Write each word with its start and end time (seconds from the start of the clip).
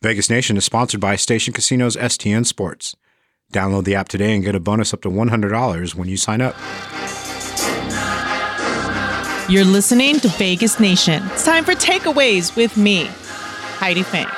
Vegas 0.00 0.30
Nation 0.30 0.56
is 0.56 0.64
sponsored 0.64 1.00
by 1.00 1.16
Station 1.16 1.52
Casinos 1.52 1.96
STN 1.96 2.46
Sports. 2.46 2.94
Download 3.52 3.82
the 3.82 3.96
app 3.96 4.08
today 4.08 4.32
and 4.32 4.44
get 4.44 4.54
a 4.54 4.60
bonus 4.60 4.94
up 4.94 5.02
to 5.02 5.08
$100 5.08 5.94
when 5.96 6.08
you 6.08 6.16
sign 6.16 6.40
up. 6.40 6.54
You're 9.50 9.64
listening 9.64 10.20
to 10.20 10.28
Vegas 10.28 10.78
Nation. 10.78 11.20
It's 11.32 11.44
time 11.44 11.64
for 11.64 11.72
takeaways 11.72 12.54
with 12.54 12.76
me, 12.76 13.06
Heidi 13.80 14.04
Fang. 14.04 14.37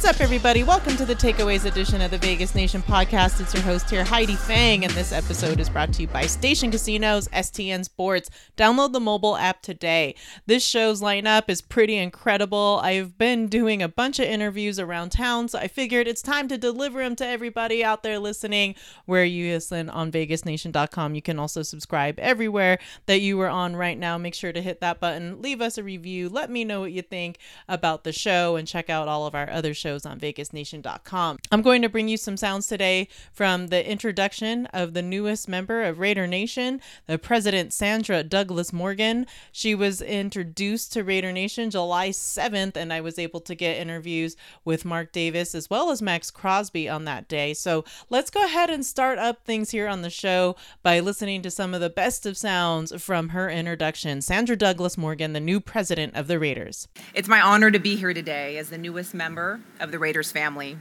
What's 0.00 0.16
up, 0.16 0.22
everybody? 0.22 0.62
Welcome 0.62 0.96
to 0.96 1.04
the 1.04 1.14
Takeaways 1.14 1.66
edition 1.66 2.00
of 2.00 2.10
the 2.10 2.16
Vegas 2.16 2.54
Nation 2.54 2.80
podcast. 2.80 3.38
It's 3.38 3.52
your 3.52 3.62
host 3.62 3.90
here, 3.90 4.02
Heidi 4.02 4.34
Fang, 4.34 4.82
and 4.82 4.92
this 4.94 5.12
episode 5.12 5.60
is 5.60 5.68
brought 5.68 5.92
to 5.92 6.00
you 6.00 6.08
by 6.08 6.22
Station 6.22 6.70
Casinos, 6.70 7.28
STN 7.28 7.84
Sports. 7.84 8.30
Download 8.56 8.94
the 8.94 8.98
mobile 8.98 9.36
app 9.36 9.60
today. 9.60 10.14
This 10.46 10.64
show's 10.64 11.02
lineup 11.02 11.50
is 11.50 11.60
pretty 11.60 11.98
incredible. 11.98 12.80
I've 12.82 13.18
been 13.18 13.46
doing 13.46 13.82
a 13.82 13.90
bunch 13.90 14.18
of 14.18 14.24
interviews 14.24 14.78
around 14.78 15.10
town, 15.10 15.48
so 15.48 15.58
I 15.58 15.68
figured 15.68 16.08
it's 16.08 16.22
time 16.22 16.48
to 16.48 16.56
deliver 16.56 17.00
them 17.02 17.14
to 17.16 17.26
everybody 17.26 17.84
out 17.84 18.02
there 18.02 18.18
listening 18.18 18.76
where 19.04 19.26
you 19.26 19.52
listen 19.52 19.90
on 19.90 20.10
VegasNation.com. 20.10 21.14
You 21.14 21.20
can 21.20 21.38
also 21.38 21.62
subscribe 21.62 22.18
everywhere 22.18 22.78
that 23.04 23.20
you 23.20 23.38
are 23.42 23.50
on 23.50 23.76
right 23.76 23.98
now. 23.98 24.16
Make 24.16 24.34
sure 24.34 24.54
to 24.54 24.62
hit 24.62 24.80
that 24.80 24.98
button, 24.98 25.42
leave 25.42 25.60
us 25.60 25.76
a 25.76 25.82
review, 25.82 26.30
let 26.30 26.48
me 26.48 26.64
know 26.64 26.80
what 26.80 26.92
you 26.92 27.02
think 27.02 27.36
about 27.68 28.04
the 28.04 28.12
show, 28.14 28.56
and 28.56 28.66
check 28.66 28.88
out 28.88 29.06
all 29.06 29.26
of 29.26 29.34
our 29.34 29.50
other 29.50 29.74
shows 29.74 29.89
on 29.90 30.20
vegasnation.com. 30.20 31.38
I'm 31.50 31.62
going 31.62 31.82
to 31.82 31.88
bring 31.88 32.08
you 32.08 32.16
some 32.16 32.36
sounds 32.36 32.66
today 32.66 33.08
from 33.32 33.68
the 33.68 33.88
introduction 33.88 34.66
of 34.66 34.94
the 34.94 35.02
newest 35.02 35.48
member 35.48 35.82
of 35.82 35.98
Raider 35.98 36.26
Nation, 36.26 36.80
the 37.06 37.18
president 37.18 37.72
Sandra 37.72 38.22
Douglas 38.22 38.72
Morgan. 38.72 39.26
She 39.52 39.74
was 39.74 40.00
introduced 40.00 40.92
to 40.92 41.02
Raider 41.04 41.32
Nation 41.32 41.70
July 41.70 42.10
7th, 42.10 42.76
and 42.76 42.92
I 42.92 43.00
was 43.00 43.18
able 43.18 43.40
to 43.40 43.54
get 43.54 43.78
interviews 43.78 44.36
with 44.64 44.84
Mark 44.84 45.12
Davis 45.12 45.54
as 45.54 45.68
well 45.68 45.90
as 45.90 46.00
Maxx 46.00 46.30
Crosby 46.30 46.88
on 46.88 47.04
that 47.04 47.28
day. 47.28 47.54
So 47.54 47.84
let's 48.08 48.30
go 48.30 48.44
ahead 48.44 48.70
and 48.70 48.86
start 48.86 49.18
up 49.18 49.44
things 49.44 49.70
here 49.70 49.88
on 49.88 50.02
the 50.02 50.10
show 50.10 50.56
by 50.82 51.00
listening 51.00 51.42
to 51.42 51.50
some 51.50 51.74
of 51.74 51.80
the 51.80 51.90
best 51.90 52.26
of 52.26 52.36
sounds 52.36 52.92
from 53.02 53.30
her 53.30 53.50
introduction. 53.50 54.22
Sandra 54.22 54.56
Douglas 54.56 54.96
Morgan, 54.96 55.32
the 55.32 55.40
new 55.40 55.60
president 55.60 56.14
of 56.14 56.26
the 56.26 56.38
Raiders. 56.38 56.88
It's 57.14 57.28
my 57.28 57.40
honor 57.40 57.70
to 57.70 57.78
be 57.78 57.96
here 57.96 58.14
today 58.14 58.58
as 58.58 58.70
the 58.70 58.78
newest 58.78 59.14
member 59.14 59.60
of 59.80 59.90
the 59.90 59.98
Raiders 59.98 60.30
family. 60.30 60.76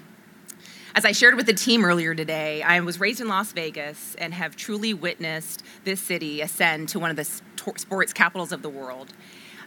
As 0.95 1.05
I 1.05 1.11
shared 1.11 1.35
with 1.35 1.45
the 1.45 1.53
team 1.53 1.85
earlier 1.85 2.15
today, 2.15 2.63
I 2.63 2.79
was 2.79 2.99
raised 2.99 3.21
in 3.21 3.27
Las 3.27 3.51
Vegas 3.51 4.15
and 4.15 4.33
have 4.33 4.55
truly 4.55 4.93
witnessed 4.93 5.63
this 5.83 6.01
city 6.01 6.41
ascend 6.41 6.89
to 6.89 6.99
one 6.99 7.11
of 7.11 7.15
the 7.15 7.25
sports 7.25 8.11
capitals 8.11 8.51
of 8.51 8.63
the 8.63 8.69
world, 8.69 9.13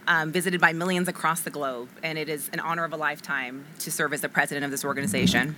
um, 0.09 0.33
visited 0.33 0.61
by 0.61 0.73
millions 0.73 1.07
across 1.07 1.41
the 1.41 1.51
globe, 1.51 1.89
and 2.03 2.19
it 2.19 2.29
is 2.29 2.51
an 2.53 2.61
honor 2.61 2.85
of 2.85 2.93
a 2.93 2.97
lifetime 2.97 3.65
to 3.79 3.91
serve 3.91 4.13
as 4.13 4.21
the 4.21 4.29
president 4.29 4.65
of 4.65 4.73
this 4.73 4.85
organization. 4.85 5.55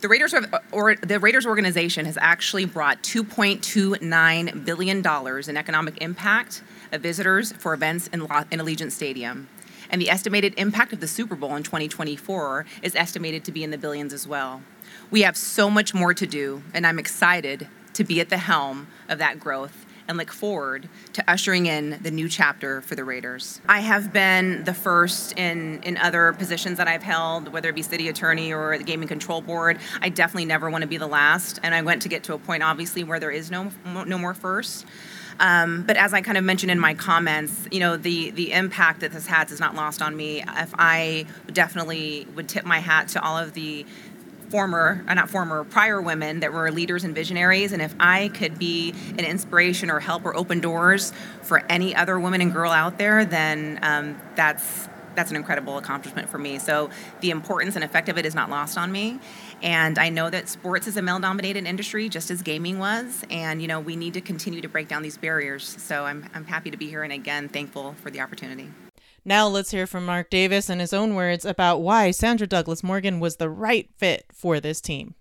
The 0.00 0.08
Raiders, 0.08 0.34
or 0.70 0.94
the 0.94 1.18
Raiders 1.18 1.46
organization 1.46 2.04
has 2.04 2.18
actually 2.20 2.66
brought 2.66 3.02
$2.29 3.02 4.64
billion 4.64 4.98
in 4.98 5.56
economic 5.56 6.00
impact 6.00 6.62
of 6.92 7.00
visitors 7.00 7.52
for 7.52 7.74
events 7.74 8.06
in, 8.08 8.20
in 8.20 8.60
Allegiant 8.60 8.92
Stadium 8.92 9.48
and 9.90 10.00
the 10.00 10.10
estimated 10.10 10.54
impact 10.56 10.92
of 10.92 11.00
the 11.00 11.08
Super 11.08 11.34
Bowl 11.34 11.54
in 11.56 11.62
2024 11.62 12.66
is 12.82 12.94
estimated 12.94 13.44
to 13.44 13.52
be 13.52 13.64
in 13.64 13.70
the 13.70 13.78
billions 13.78 14.12
as 14.12 14.26
well. 14.26 14.62
We 15.10 15.22
have 15.22 15.36
so 15.36 15.70
much 15.70 15.94
more 15.94 16.14
to 16.14 16.26
do, 16.26 16.62
and 16.74 16.86
I'm 16.86 16.98
excited 16.98 17.68
to 17.94 18.04
be 18.04 18.20
at 18.20 18.28
the 18.28 18.38
helm 18.38 18.88
of 19.08 19.18
that 19.18 19.40
growth 19.40 19.86
and 20.08 20.16
look 20.16 20.32
forward 20.32 20.88
to 21.12 21.30
ushering 21.30 21.66
in 21.66 21.98
the 22.02 22.10
new 22.10 22.28
chapter 22.28 22.80
for 22.80 22.94
the 22.94 23.04
Raiders. 23.04 23.60
I 23.68 23.80
have 23.80 24.10
been 24.10 24.64
the 24.64 24.72
first 24.72 25.38
in, 25.38 25.82
in 25.82 25.98
other 25.98 26.32
positions 26.32 26.78
that 26.78 26.88
I've 26.88 27.02
held, 27.02 27.52
whether 27.52 27.68
it 27.68 27.74
be 27.74 27.82
city 27.82 28.08
attorney 28.08 28.52
or 28.52 28.78
the 28.78 28.84
gaming 28.84 29.06
control 29.06 29.42
board. 29.42 29.78
I 30.00 30.08
definitely 30.08 30.46
never 30.46 30.70
want 30.70 30.82
to 30.82 30.88
be 30.88 30.96
the 30.96 31.06
last, 31.06 31.60
and 31.62 31.74
I 31.74 31.82
went 31.82 32.02
to 32.02 32.08
get 32.08 32.24
to 32.24 32.32
a 32.32 32.38
point, 32.38 32.62
obviously, 32.62 33.04
where 33.04 33.20
there 33.20 33.30
is 33.30 33.50
no 33.50 33.70
no 33.84 34.16
more 34.16 34.32
first. 34.32 34.86
Um, 35.40 35.82
but 35.82 35.96
as 35.96 36.12
I 36.12 36.20
kind 36.20 36.36
of 36.36 36.44
mentioned 36.44 36.70
in 36.70 36.80
my 36.80 36.94
comments, 36.94 37.68
you 37.70 37.80
know, 37.80 37.96
the 37.96 38.30
the 38.30 38.52
impact 38.52 39.00
that 39.00 39.12
this 39.12 39.26
has 39.26 39.52
is 39.52 39.60
not 39.60 39.74
lost 39.74 40.02
on 40.02 40.16
me. 40.16 40.42
If 40.42 40.74
I 40.78 41.26
definitely 41.52 42.26
would 42.34 42.48
tip 42.48 42.64
my 42.64 42.80
hat 42.80 43.08
to 43.08 43.22
all 43.22 43.38
of 43.38 43.54
the 43.54 43.86
former, 44.50 45.04
uh, 45.06 45.14
not 45.14 45.28
former, 45.28 45.64
prior 45.64 46.00
women 46.00 46.40
that 46.40 46.52
were 46.52 46.70
leaders 46.70 47.04
and 47.04 47.14
visionaries. 47.14 47.72
And 47.72 47.82
if 47.82 47.94
I 48.00 48.28
could 48.28 48.58
be 48.58 48.94
an 49.10 49.24
inspiration 49.24 49.90
or 49.90 50.00
help 50.00 50.24
or 50.24 50.34
open 50.34 50.60
doors 50.60 51.12
for 51.42 51.62
any 51.68 51.94
other 51.94 52.18
woman 52.18 52.40
and 52.40 52.52
girl 52.52 52.72
out 52.72 52.98
there, 52.98 53.24
then 53.24 53.78
um, 53.82 54.20
that's 54.36 54.88
that's 55.18 55.30
an 55.30 55.36
incredible 55.36 55.78
accomplishment 55.78 56.28
for 56.28 56.38
me. 56.38 56.60
So 56.60 56.90
the 57.20 57.30
importance 57.30 57.74
and 57.74 57.84
effect 57.84 58.08
of 58.08 58.16
it 58.18 58.24
is 58.24 58.36
not 58.36 58.50
lost 58.50 58.78
on 58.78 58.92
me. 58.92 59.18
And 59.62 59.98
I 59.98 60.10
know 60.10 60.30
that 60.30 60.48
sports 60.48 60.86
is 60.86 60.96
a 60.96 61.02
male 61.02 61.18
dominated 61.18 61.66
industry, 61.66 62.08
just 62.08 62.30
as 62.30 62.40
gaming 62.40 62.78
was. 62.78 63.24
And, 63.28 63.60
you 63.60 63.66
know, 63.66 63.80
we 63.80 63.96
need 63.96 64.14
to 64.14 64.20
continue 64.20 64.60
to 64.60 64.68
break 64.68 64.86
down 64.86 65.02
these 65.02 65.16
barriers. 65.16 65.64
So 65.64 66.04
I'm, 66.04 66.28
I'm 66.34 66.44
happy 66.44 66.70
to 66.70 66.76
be 66.76 66.88
here 66.88 67.02
and 67.02 67.12
again, 67.12 67.48
thankful 67.48 67.96
for 68.00 68.10
the 68.10 68.20
opportunity. 68.20 68.70
Now 69.24 69.48
let's 69.48 69.72
hear 69.72 69.88
from 69.88 70.06
Mark 70.06 70.30
Davis 70.30 70.70
in 70.70 70.78
his 70.78 70.92
own 70.92 71.16
words 71.16 71.44
about 71.44 71.82
why 71.82 72.12
Sandra 72.12 72.46
Douglas 72.46 72.84
Morgan 72.84 73.18
was 73.18 73.36
the 73.36 73.50
right 73.50 73.90
fit 73.96 74.24
for 74.32 74.60
this 74.60 74.80
team. 74.80 75.16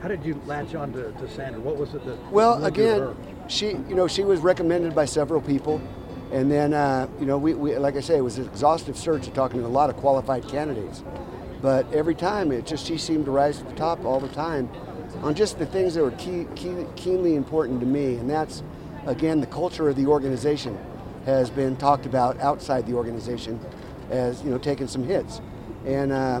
How 0.00 0.08
did 0.08 0.24
you 0.24 0.40
latch 0.46 0.74
on 0.74 0.92
to, 0.94 1.12
to 1.12 1.30
Sandra? 1.30 1.60
What 1.60 1.76
was 1.76 1.94
it 1.94 2.04
that? 2.06 2.32
Well, 2.32 2.64
again, 2.64 3.14
she 3.48 3.68
you 3.68 3.94
know 3.94 4.08
she 4.08 4.24
was 4.24 4.40
recommended 4.40 4.94
by 4.94 5.04
several 5.04 5.40
people, 5.40 5.80
and 6.32 6.50
then 6.50 6.72
uh, 6.72 7.06
you 7.20 7.26
know 7.26 7.36
we, 7.38 7.54
we 7.54 7.76
like 7.76 7.96
I 7.96 8.00
say 8.00 8.16
it 8.16 8.22
was 8.22 8.38
an 8.38 8.46
exhaustive 8.46 8.96
search 8.96 9.26
of 9.28 9.34
talking 9.34 9.60
to 9.60 9.66
a 9.66 9.68
lot 9.68 9.90
of 9.90 9.96
qualified 9.96 10.48
candidates. 10.48 11.04
But 11.60 11.92
every 11.92 12.16
time, 12.16 12.50
it 12.50 12.66
just 12.66 12.86
she 12.86 12.98
seemed 12.98 13.26
to 13.26 13.30
rise 13.30 13.58
to 13.58 13.64
the 13.64 13.74
top 13.74 14.04
all 14.04 14.18
the 14.18 14.28
time 14.28 14.68
on 15.22 15.34
just 15.34 15.58
the 15.58 15.66
things 15.66 15.94
that 15.94 16.02
were 16.02 16.10
key, 16.12 16.46
key, 16.56 16.74
keenly 16.96 17.36
important 17.36 17.78
to 17.80 17.86
me, 17.86 18.16
and 18.16 18.28
that's 18.28 18.62
again 19.06 19.40
the 19.40 19.46
culture 19.46 19.88
of 19.88 19.96
the 19.96 20.06
organization 20.06 20.76
has 21.26 21.50
been 21.50 21.76
talked 21.76 22.06
about 22.06 22.40
outside 22.40 22.86
the 22.86 22.94
organization 22.94 23.60
as 24.10 24.42
you 24.42 24.50
know 24.50 24.58
taking 24.58 24.88
some 24.88 25.04
hits, 25.04 25.40
and 25.86 26.12
uh, 26.12 26.40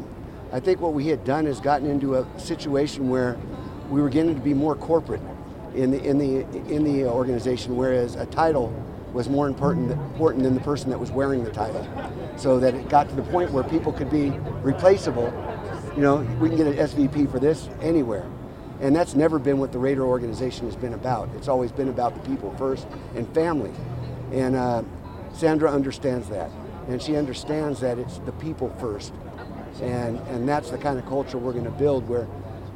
I 0.52 0.58
think 0.58 0.80
what 0.80 0.94
we 0.94 1.06
had 1.06 1.24
done 1.24 1.46
is 1.46 1.60
gotten 1.60 1.88
into 1.88 2.16
a 2.16 2.26
situation 2.38 3.10
where 3.10 3.38
we 3.90 4.00
were 4.00 4.08
getting 4.08 4.34
to 4.34 4.40
be 4.40 4.54
more 4.54 4.74
corporate 4.74 5.22
in 5.74 5.90
the 5.90 6.02
in 6.02 6.16
the 6.16 6.40
in 6.74 6.82
the 6.82 7.04
organization, 7.04 7.76
whereas 7.76 8.14
a 8.16 8.26
title 8.26 8.72
was 9.12 9.28
more 9.28 9.46
important, 9.46 9.90
important 9.90 10.44
than 10.44 10.54
the 10.54 10.60
person 10.60 10.90
that 10.90 10.98
was 10.98 11.10
wearing 11.10 11.44
the 11.44 11.50
title. 11.50 11.86
So 12.36 12.58
that 12.60 12.74
it 12.74 12.88
got 12.88 13.08
to 13.08 13.14
the 13.14 13.22
point 13.22 13.50
where 13.50 13.64
people 13.64 13.92
could 13.92 14.10
be 14.10 14.30
replaceable. 14.62 15.32
You 15.94 16.02
know, 16.02 16.16
we 16.40 16.48
can 16.48 16.56
get 16.56 16.66
an 16.66 16.74
SVP 16.74 17.30
for 17.30 17.38
this 17.38 17.68
anywhere. 17.80 18.26
And 18.80 18.96
that's 18.96 19.14
never 19.14 19.38
been 19.38 19.58
what 19.58 19.70
the 19.70 19.78
Raider 19.78 20.04
organization 20.04 20.66
has 20.66 20.74
been 20.74 20.94
about. 20.94 21.28
It's 21.36 21.48
always 21.48 21.70
been 21.70 21.88
about 21.88 22.14
the 22.14 22.28
people 22.28 22.54
first 22.56 22.86
and 23.14 23.32
family. 23.34 23.70
And 24.32 24.56
uh, 24.56 24.82
Sandra 25.32 25.70
understands 25.70 26.28
that. 26.30 26.50
And 26.88 27.00
she 27.00 27.16
understands 27.16 27.80
that 27.80 27.98
it's 27.98 28.18
the 28.18 28.32
people 28.32 28.70
first. 28.80 29.12
And, 29.80 30.18
and 30.28 30.48
that's 30.48 30.70
the 30.70 30.78
kind 30.78 30.98
of 30.98 31.06
culture 31.06 31.38
we're 31.38 31.52
going 31.52 31.64
to 31.64 31.70
build 31.70 32.08
where 32.08 32.26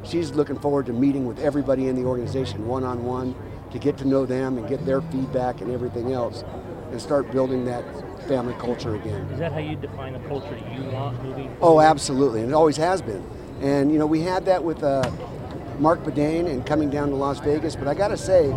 she's 0.03 0.31
looking 0.31 0.57
forward 0.59 0.85
to 0.85 0.93
meeting 0.93 1.25
with 1.25 1.39
everybody 1.39 1.87
in 1.87 1.95
the 1.95 2.03
organization 2.03 2.67
one 2.67 2.83
on 2.83 3.03
one 3.03 3.35
to 3.77 3.83
get 3.83 3.97
to 3.97 4.07
know 4.07 4.25
them 4.25 4.57
and 4.57 4.67
get 4.67 4.83
their 4.85 5.01
feedback 5.01 5.61
and 5.61 5.71
everything 5.71 6.11
else 6.11 6.43
and 6.91 7.01
start 7.01 7.31
building 7.31 7.65
that 7.65 7.83
family 8.27 8.55
culture 8.55 8.95
again. 8.95 9.21
Is 9.31 9.39
that 9.39 9.51
how 9.51 9.59
you 9.59 9.75
define 9.75 10.13
the 10.13 10.19
culture 10.27 10.57
you 10.73 10.83
want 10.89 11.21
moving? 11.23 11.55
Oh, 11.61 11.79
absolutely. 11.79 12.41
And 12.41 12.49
it 12.49 12.53
always 12.53 12.77
has 12.77 13.01
been. 13.01 13.23
And, 13.61 13.91
you 13.91 13.99
know, 13.99 14.05
we 14.05 14.21
had 14.21 14.45
that 14.45 14.63
with 14.63 14.83
uh, 14.83 15.09
Marc 15.79 16.03
Badain 16.03 16.49
and 16.49 16.65
coming 16.65 16.89
down 16.89 17.09
to 17.09 17.15
Las 17.15 17.39
Vegas, 17.39 17.75
but 17.75 17.87
I 17.87 17.93
got 17.93 18.07
to 18.09 18.17
say, 18.17 18.47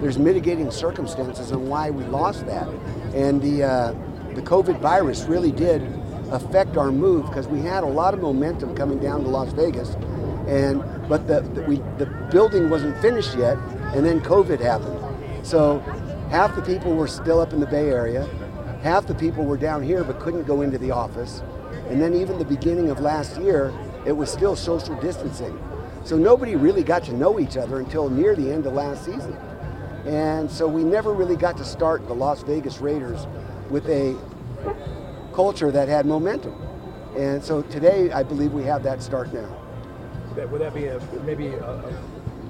there's 0.00 0.18
mitigating 0.18 0.70
circumstances 0.70 1.50
on 1.50 1.68
why 1.68 1.90
we 1.90 2.04
lost 2.04 2.46
that. 2.46 2.68
And 3.14 3.42
the, 3.42 3.64
uh, 3.64 3.92
the 4.34 4.42
COVID 4.42 4.78
virus 4.78 5.24
really 5.24 5.52
did 5.52 5.82
affect 6.30 6.76
our 6.76 6.92
move 6.92 7.26
because 7.26 7.48
we 7.48 7.60
had 7.60 7.82
a 7.82 7.86
lot 7.86 8.14
of 8.14 8.20
momentum 8.20 8.76
coming 8.76 8.98
down 8.98 9.22
to 9.24 9.28
Las 9.28 9.52
Vegas. 9.52 9.94
And, 10.46 10.84
but 11.08 11.26
the, 11.26 11.40
the, 11.40 11.62
we, 11.62 11.76
the 11.96 12.06
building 12.30 12.70
wasn't 12.70 12.96
finished 13.00 13.36
yet, 13.36 13.56
and 13.94 14.04
then 14.04 14.20
COVID 14.20 14.60
happened. 14.60 15.46
So 15.46 15.78
half 16.30 16.54
the 16.54 16.62
people 16.62 16.94
were 16.94 17.08
still 17.08 17.40
up 17.40 17.52
in 17.52 17.60
the 17.60 17.66
Bay 17.66 17.88
Area, 17.88 18.26
half 18.82 19.06
the 19.06 19.14
people 19.14 19.44
were 19.44 19.56
down 19.56 19.82
here 19.82 20.04
but 20.04 20.20
couldn't 20.20 20.44
go 20.44 20.62
into 20.62 20.78
the 20.78 20.90
office. 20.90 21.42
And 21.88 22.00
then 22.00 22.14
even 22.14 22.38
the 22.38 22.44
beginning 22.44 22.90
of 22.90 23.00
last 23.00 23.40
year, 23.40 23.72
it 24.06 24.12
was 24.12 24.30
still 24.30 24.54
social 24.56 24.94
distancing. 25.00 25.58
So 26.04 26.16
nobody 26.16 26.56
really 26.56 26.82
got 26.82 27.02
to 27.04 27.12
know 27.12 27.40
each 27.40 27.56
other 27.56 27.80
until 27.80 28.08
near 28.08 28.34
the 28.34 28.50
end 28.50 28.66
of 28.66 28.74
last 28.74 29.04
season. 29.04 29.36
And 30.06 30.50
so 30.50 30.66
we 30.66 30.82
never 30.84 31.12
really 31.12 31.36
got 31.36 31.56
to 31.58 31.64
start 31.64 32.06
the 32.06 32.14
Las 32.14 32.42
Vegas 32.42 32.80
Raiders 32.80 33.26
with 33.68 33.86
a 33.88 34.16
culture 35.34 35.70
that 35.70 35.88
had 35.88 36.06
momentum. 36.06 36.54
And 37.16 37.42
so 37.42 37.62
today, 37.62 38.10
I 38.12 38.22
believe 38.22 38.52
we 38.52 38.64
have 38.64 38.82
that 38.84 39.02
start 39.02 39.32
now. 39.32 39.54
Would 40.36 40.60
that 40.60 40.72
be 40.72 40.86
a, 40.86 41.00
maybe 41.24 41.48
a, 41.48 41.92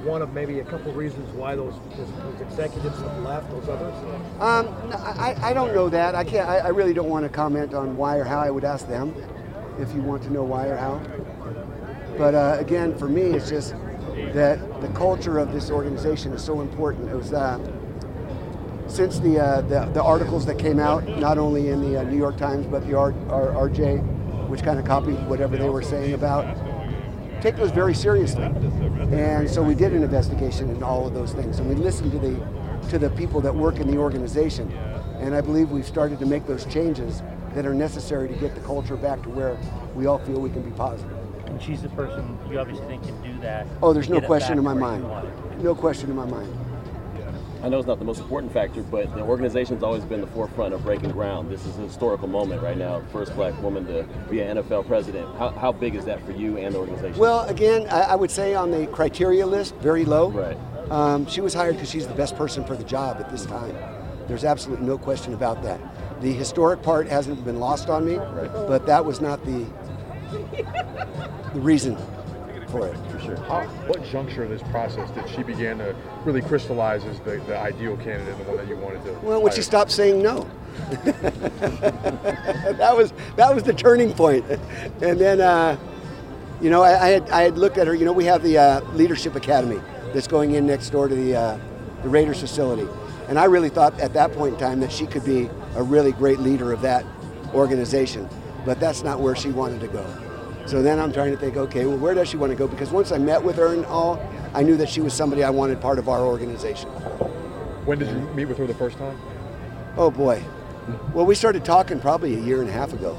one 0.05 0.23
of 0.23 0.33
maybe 0.33 0.61
a 0.61 0.65
couple 0.65 0.93
reasons 0.93 1.29
why 1.35 1.57
those, 1.57 1.75
those, 1.97 2.41
executives 2.41 2.99
have 3.01 3.19
left, 3.19 3.51
those 3.51 3.69
others? 3.69 3.95
Um, 4.41 4.69
I, 4.93 5.37
I 5.41 5.53
don't 5.53 5.75
know 5.75 5.89
that. 5.89 6.15
I 6.15 6.25
can't. 6.25 6.49
I, 6.49 6.59
I 6.59 6.69
really 6.69 6.95
don't 6.95 7.09
want 7.09 7.25
to 7.25 7.29
comment 7.29 7.75
on 7.75 7.97
why 7.97 8.17
or 8.17 8.25
how. 8.25 8.41
I 8.41 8.51
would 8.51 8.65
ask 8.65 8.87
them 8.89 9.15
if 9.79 9.93
you 9.95 10.03
want 10.03 10.23
to 10.25 10.31
know 10.31 10.45
why 10.45 10.67
or 10.67 10.77
how. 10.77 11.01
But 12.17 12.35
uh, 12.35 12.57
again, 12.59 12.97
for 12.99 13.09
me, 13.09 13.23
it's 13.23 13.49
just 13.49 13.75
that 14.33 14.81
the 14.81 14.89
culture 14.89 15.39
of 15.39 15.53
this 15.53 15.71
organization 15.71 16.33
is 16.33 16.43
so 16.43 16.61
important. 16.61 17.09
It 17.11 17.15
was 17.15 17.33
uh, 17.33 17.59
since 18.89 19.19
the, 19.21 19.39
uh, 19.39 19.61
the, 19.63 19.85
the 19.93 20.03
articles 20.03 20.47
that 20.47 20.59
came 20.59 20.79
out, 20.79 21.07
not 21.19 21.39
only 21.39 21.69
in 21.69 21.81
the 21.81 22.01
uh, 22.01 22.03
New 22.05 22.17
York 22.17 22.37
Times 22.37 22.67
but 22.67 22.87
the 22.87 22.97
R, 22.97 23.15
R, 23.29 23.69
RJ, 23.69 24.49
which 24.49 24.63
kind 24.63 24.79
of 24.79 24.85
copied 24.85 25.17
whatever 25.29 25.57
they 25.57 25.69
were 25.69 25.83
saying 25.83 26.15
about. 26.15 26.45
Take 27.41 27.57
those 27.57 27.71
very 27.71 27.95
seriously, 27.95 28.45
and 28.45 29.49
so 29.49 29.63
we 29.63 29.75
did 29.75 29.93
an 29.93 30.03
investigation 30.03 30.71
into 30.71 30.85
all 30.85 31.07
of 31.07 31.15
those 31.15 31.33
things, 31.33 31.61
and 31.61 31.69
we 31.69 31.77
listened 31.77 32.11
to 32.13 32.19
the 32.19 32.89
to 32.89 32.99
the 32.99 33.11
people 33.11 33.41
that 33.41 33.55
work 33.55 33.77
in 33.77 33.89
the 33.91 33.97
organization, 33.97 34.71
and 35.21 35.35
I 35.35 35.41
believe 35.41 35.71
we've 35.71 35.87
started 35.87 36.19
to 36.21 36.27
make 36.27 36.47
those 36.47 36.65
changes 36.67 37.23
that 37.55 37.65
are 37.65 37.75
necessary 37.75 38.29
to 38.29 38.35
get 38.35 38.55
the 38.55 38.61
culture 38.63 38.97
back 38.97 39.23
to 39.23 39.29
where 39.31 39.57
we 39.95 40.07
all 40.07 40.19
feel 40.19 40.41
we 40.41 40.51
can 40.51 40.63
be 40.63 40.71
positive. 40.73 41.17
And 41.47 41.63
she's 41.63 41.83
the 41.83 41.89
person 41.91 42.39
you 42.51 42.59
obviously 42.59 42.87
think 42.87 43.03
can 43.05 43.21
do 43.23 43.41
that. 43.41 43.67
Oh, 43.83 43.93
there's 43.93 44.09
no 44.09 44.21
question 44.21 44.59
in 44.59 44.65
my 44.65 44.75
mind. 44.75 45.05
No 45.63 45.75
question 45.75 46.11
in 46.11 46.17
my 46.17 46.27
mind. 46.27 46.53
I 47.61 47.69
know 47.69 47.79
it's 47.79 47.89
not 47.89 47.99
the 47.99 48.05
most 48.05 48.21
important 48.21 48.53
factor, 48.53 48.83
but 48.83 49.13
the 49.15 49.23
organization's 49.23 49.83
always 49.83 50.05
been 50.05 50.21
the 50.21 50.29
forefront 50.29 50.75
of 50.75 50.85
breaking 50.85 51.11
ground. 51.11 51.51
This 51.51 51.67
is 51.67 51.77
a 51.79 51.83
historical 51.83 52.29
moment 52.29 52.63
right 52.63 52.77
now. 52.77 53.03
First 53.13 53.35
black 53.35 53.61
woman 53.61 53.85
to 53.87 54.07
be 54.31 54.41
an 54.41 54.59
NFL 54.59 54.87
president. 54.87 55.35
How, 55.37 55.51
how 55.51 55.73
big 55.73 55.97
is 55.97 56.05
that 56.05 56.25
for 56.25 56.31
you 56.31 56.57
and 56.57 56.75
the 56.75 56.79
organization? 56.79 57.19
Well, 57.19 57.41
again, 57.49 57.89
I, 57.89 58.03
I 58.03 58.15
would 58.15 58.31
say 58.31 58.55
on 58.55 58.71
the 58.71 58.87
criteria 58.87 59.45
list, 59.45 59.75
very 59.77 60.05
low. 60.05 60.31
Right. 60.31 60.57
Um, 60.91 61.27
she 61.27 61.41
was 61.41 61.53
hired 61.53 61.75
because 61.75 61.91
she's 61.91 62.07
the 62.07 62.15
best 62.15 62.37
person 62.37 62.65
for 62.65 62.77
the 62.77 62.85
job 62.85 63.19
at 63.19 63.29
this 63.29 63.45
time. 63.45 63.77
There's 64.29 64.45
absolutely 64.45 64.87
no 64.87 64.97
question 64.97 65.35
about 65.35 65.63
that. 65.65 65.81
The 66.21 66.33
historic 66.33 66.83
part 66.83 67.09
hasn't 67.09 67.45
been 67.45 67.59
lost 67.59 67.89
on 67.89 68.05
me, 68.05 68.17
right. 68.17 68.53
but 68.53 68.87
that 68.87 69.05
was 69.05 69.21
not 69.21 69.45
the 69.45 69.67
the 71.55 71.61
reason 71.61 71.97
for 72.71 72.95
for 73.11 73.21
sure. 73.21 73.37
How, 73.37 73.67
what 73.87 74.05
juncture 74.05 74.45
in 74.45 74.51
this 74.51 74.63
process 74.65 75.11
did 75.11 75.29
she 75.29 75.43
begin 75.43 75.79
to 75.79 75.95
really 76.25 76.43
crystallize 76.43 77.05
as 77.05 77.19
the, 77.21 77.43
the 77.47 77.59
ideal 77.59 77.97
candidate, 77.97 78.37
the 78.39 78.45
one 78.45 78.57
that 78.57 78.69
you 78.69 78.77
wanted 78.77 79.05
to? 79.05 79.13
Well, 79.23 79.43
when 79.43 79.53
she 79.53 79.63
stopped 79.63 79.91
saying 79.91 80.23
no. 80.23 80.49
that 80.89 81.35
was 82.95 83.13
that 83.37 83.55
was 83.55 83.65
the 83.65 83.73
turning. 83.73 84.13
And 85.03 85.21
then, 85.21 85.41
uh, 85.41 85.77
you 86.61 86.71
know, 86.71 86.83
I, 86.83 87.03
I, 87.03 87.09
had 87.09 87.31
I 87.31 87.43
had 87.43 87.59
looked 87.59 87.79
at 87.79 87.87
her. 87.87 87.95
You 87.95 88.05
know, 88.05 88.13
we 88.13 88.27
have 88.27 88.43
the 88.43 88.59
uh, 88.59 88.81
leadership 88.93 89.35
academy 89.35 89.81
that's 90.13 90.29
going 90.29 90.55
in 90.55 90.67
next 90.67 90.91
door 90.91 91.09
to 91.09 91.15
the 91.15 91.35
uh, 91.35 91.59
the 92.03 92.09
Raiders 92.09 92.41
facility, 92.41 92.89
and 93.29 93.39
I 93.39 93.45
really 93.45 93.71
thought 93.71 93.99
at 94.01 94.13
that 94.13 94.33
point 94.33 94.55
in 94.55 94.61
time 94.61 94.81
that 94.81 94.93
she 94.93 95.07
could 95.07 95.25
be 95.25 95.51
a 95.75 95.83
really 95.83 96.13
great 96.13 96.39
leader 96.39 96.73
of 96.73 96.81
that 96.83 97.05
organization. 97.55 98.29
But 98.65 98.81
that's 98.81 99.03
not 99.03 99.21
where 99.21 99.35
she 99.35 99.51
wanted 99.51 99.81
to 99.81 99.89
go. 99.89 100.28
So 100.69 100.83
then 100.83 101.01
I'm 101.01 101.15
trying 101.15 101.31
to 101.31 101.39
think, 101.39 101.57
okay, 101.57 101.87
well, 101.87 101.97
where 101.97 102.13
does 102.13 102.29
she 102.29 102.37
want 102.37 102.53
to 102.53 102.57
go? 102.57 102.69
Because 102.69 102.91
once 102.91 103.11
I 103.11 103.17
met 103.17 103.43
with 103.43 103.57
her 103.57 103.73
and 103.73 103.87
all, 103.87 104.23
I 104.53 104.63
knew 104.63 104.77
that 104.77 104.91
she 104.91 105.01
was 105.01 105.15
somebody 105.15 105.43
I 105.43 105.49
wanted 105.49 105.81
part 105.81 105.99
of 105.99 106.11
our 106.11 106.21
organization. 106.21 106.91
When 107.87 107.99
did 107.99 108.09
you 108.09 108.17
meet 108.35 108.45
with 108.45 108.59
her 108.59 108.67
the 108.67 108.75
first 108.75 108.99
time? 108.99 109.19
Oh 109.97 110.11
boy. 110.11 110.45
Well, 111.15 111.25
we 111.25 111.35
started 111.35 111.65
talking 111.65 112.01
probably 112.01 112.35
a 112.35 112.41
year 112.41 112.61
and 112.61 112.69
a 112.69 112.73
half 112.73 112.93
ago. 112.93 113.17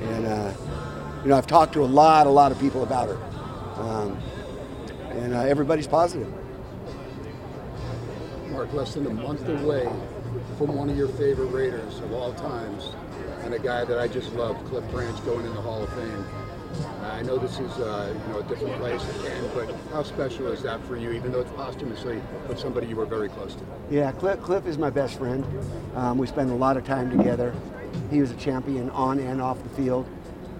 And, 0.00 0.26
uh, 0.26 0.52
you 1.22 1.28
know, 1.28 1.36
I've 1.36 1.46
talked 1.46 1.74
to 1.74 1.84
a 1.84 1.84
lot, 1.84 2.26
a 2.26 2.30
lot 2.30 2.50
of 2.50 2.58
people 2.58 2.82
about 2.82 3.08
her. 3.10 3.18
Um, 3.82 4.18
and 5.10 5.34
uh, 5.34 5.40
everybody's 5.40 5.86
positive. 5.86 6.32
Mark, 8.48 8.72
less 8.72 8.94
than 8.94 9.06
a 9.06 9.10
month 9.10 9.46
away 9.46 9.86
from 10.56 10.74
one 10.74 10.88
of 10.88 10.96
your 10.96 11.08
favorite 11.08 11.48
Raiders 11.48 11.98
of 11.98 12.14
all 12.14 12.32
times, 12.32 12.94
and 13.46 13.54
a 13.54 13.58
guy 13.60 13.84
that 13.84 13.98
I 13.98 14.08
just 14.08 14.32
loved, 14.32 14.66
Cliff 14.66 14.84
Branch, 14.90 15.24
going 15.24 15.46
in 15.46 15.54
the 15.54 15.60
Hall 15.60 15.84
of 15.84 15.92
Fame. 15.92 16.24
I 17.02 17.22
know 17.22 17.38
this 17.38 17.58
is 17.60 17.70
uh, 17.78 18.12
you 18.12 18.32
know 18.32 18.40
a 18.40 18.42
different 18.42 18.76
place 18.78 19.02
again, 19.20 19.48
but 19.54 19.72
how 19.92 20.02
special 20.02 20.48
is 20.48 20.62
that 20.64 20.82
for 20.84 20.96
you? 20.96 21.12
Even 21.12 21.30
though 21.30 21.40
it's 21.40 21.52
posthumously, 21.52 22.20
but 22.48 22.58
somebody 22.58 22.88
you 22.88 22.96
were 22.96 23.06
very 23.06 23.28
close 23.28 23.54
to. 23.54 23.62
Yeah, 23.88 24.10
Cliff, 24.12 24.42
Cliff 24.42 24.66
is 24.66 24.76
my 24.76 24.90
best 24.90 25.16
friend. 25.16 25.46
Um, 25.94 26.18
we 26.18 26.26
spend 26.26 26.50
a 26.50 26.54
lot 26.54 26.76
of 26.76 26.84
time 26.84 27.16
together. 27.16 27.54
He 28.10 28.20
was 28.20 28.32
a 28.32 28.36
champion 28.36 28.90
on 28.90 29.20
and 29.20 29.40
off 29.40 29.62
the 29.62 29.70
field. 29.70 30.06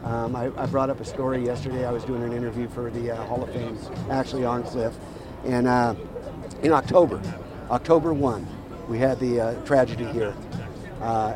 Um, 0.04 0.36
I, 0.36 0.46
I 0.56 0.66
brought 0.66 0.88
up 0.88 1.00
a 1.00 1.04
story 1.04 1.44
yesterday. 1.44 1.84
I 1.84 1.90
was 1.90 2.04
doing 2.04 2.22
an 2.22 2.32
interview 2.32 2.68
for 2.68 2.88
the 2.90 3.10
uh, 3.10 3.24
Hall 3.24 3.42
of 3.42 3.52
Fame, 3.52 3.76
actually 4.08 4.44
on 4.44 4.62
Cliff. 4.62 4.94
And 5.44 5.66
uh, 5.66 5.96
in 6.62 6.72
October, 6.72 7.20
October 7.68 8.14
1, 8.14 8.46
we 8.88 8.98
had 8.98 9.18
the 9.18 9.40
uh, 9.40 9.54
tragedy 9.64 10.04
here, 10.04 10.32
Uh, 11.00 11.34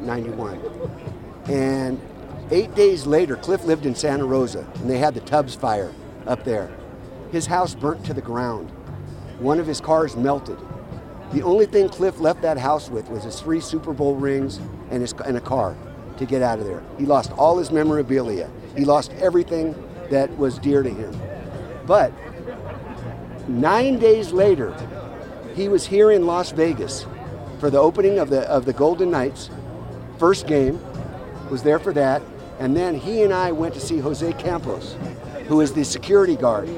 91. 0.00 0.60
And 1.46 2.00
eight 2.50 2.74
days 2.74 3.06
later, 3.06 3.36
Cliff 3.36 3.64
lived 3.64 3.86
in 3.86 3.94
Santa 3.94 4.24
Rosa, 4.24 4.66
and 4.76 4.88
they 4.88 4.98
had 4.98 5.14
the 5.14 5.20
Tubbs 5.20 5.54
fire 5.54 5.92
up 6.26 6.44
there. 6.44 6.70
His 7.32 7.46
house 7.46 7.74
burnt 7.74 8.04
to 8.06 8.14
the 8.14 8.20
ground. 8.20 8.70
One 9.38 9.58
of 9.58 9.66
his 9.66 9.80
cars 9.80 10.16
melted. 10.16 10.58
The 11.32 11.42
only 11.42 11.66
thing 11.66 11.88
Cliff 11.88 12.20
left 12.20 12.42
that 12.42 12.58
house 12.58 12.90
with 12.90 13.08
was 13.08 13.24
his 13.24 13.40
three 13.40 13.60
Super 13.60 13.92
Bowl 13.92 14.14
rings 14.14 14.60
and, 14.90 15.00
his, 15.00 15.14
and 15.24 15.36
a 15.36 15.40
car 15.40 15.76
to 16.18 16.26
get 16.26 16.42
out 16.42 16.58
of 16.58 16.66
there. 16.66 16.82
He 16.98 17.06
lost 17.06 17.32
all 17.32 17.58
his 17.58 17.70
memorabilia. 17.72 18.50
He 18.76 18.84
lost 18.84 19.12
everything 19.14 19.74
that 20.10 20.36
was 20.36 20.58
dear 20.58 20.82
to 20.82 20.90
him. 20.90 21.18
But 21.86 22.12
nine 23.48 23.98
days 23.98 24.30
later, 24.32 24.74
he 25.54 25.68
was 25.68 25.86
here 25.86 26.10
in 26.10 26.26
Las 26.26 26.52
Vegas 26.52 27.06
for 27.62 27.70
the 27.70 27.78
opening 27.78 28.18
of 28.18 28.28
the 28.28 28.40
of 28.50 28.64
the 28.64 28.72
Golden 28.72 29.12
Knights. 29.12 29.48
First 30.18 30.48
game 30.48 30.80
was 31.48 31.62
there 31.62 31.78
for 31.78 31.92
that, 31.92 32.20
and 32.58 32.76
then 32.76 32.96
he 32.96 33.22
and 33.22 33.32
I 33.32 33.52
went 33.52 33.72
to 33.74 33.80
see 33.80 34.00
Jose 34.00 34.32
Campos, 34.32 34.96
who 35.46 35.60
is 35.60 35.72
the 35.72 35.84
security 35.84 36.34
guard, 36.34 36.68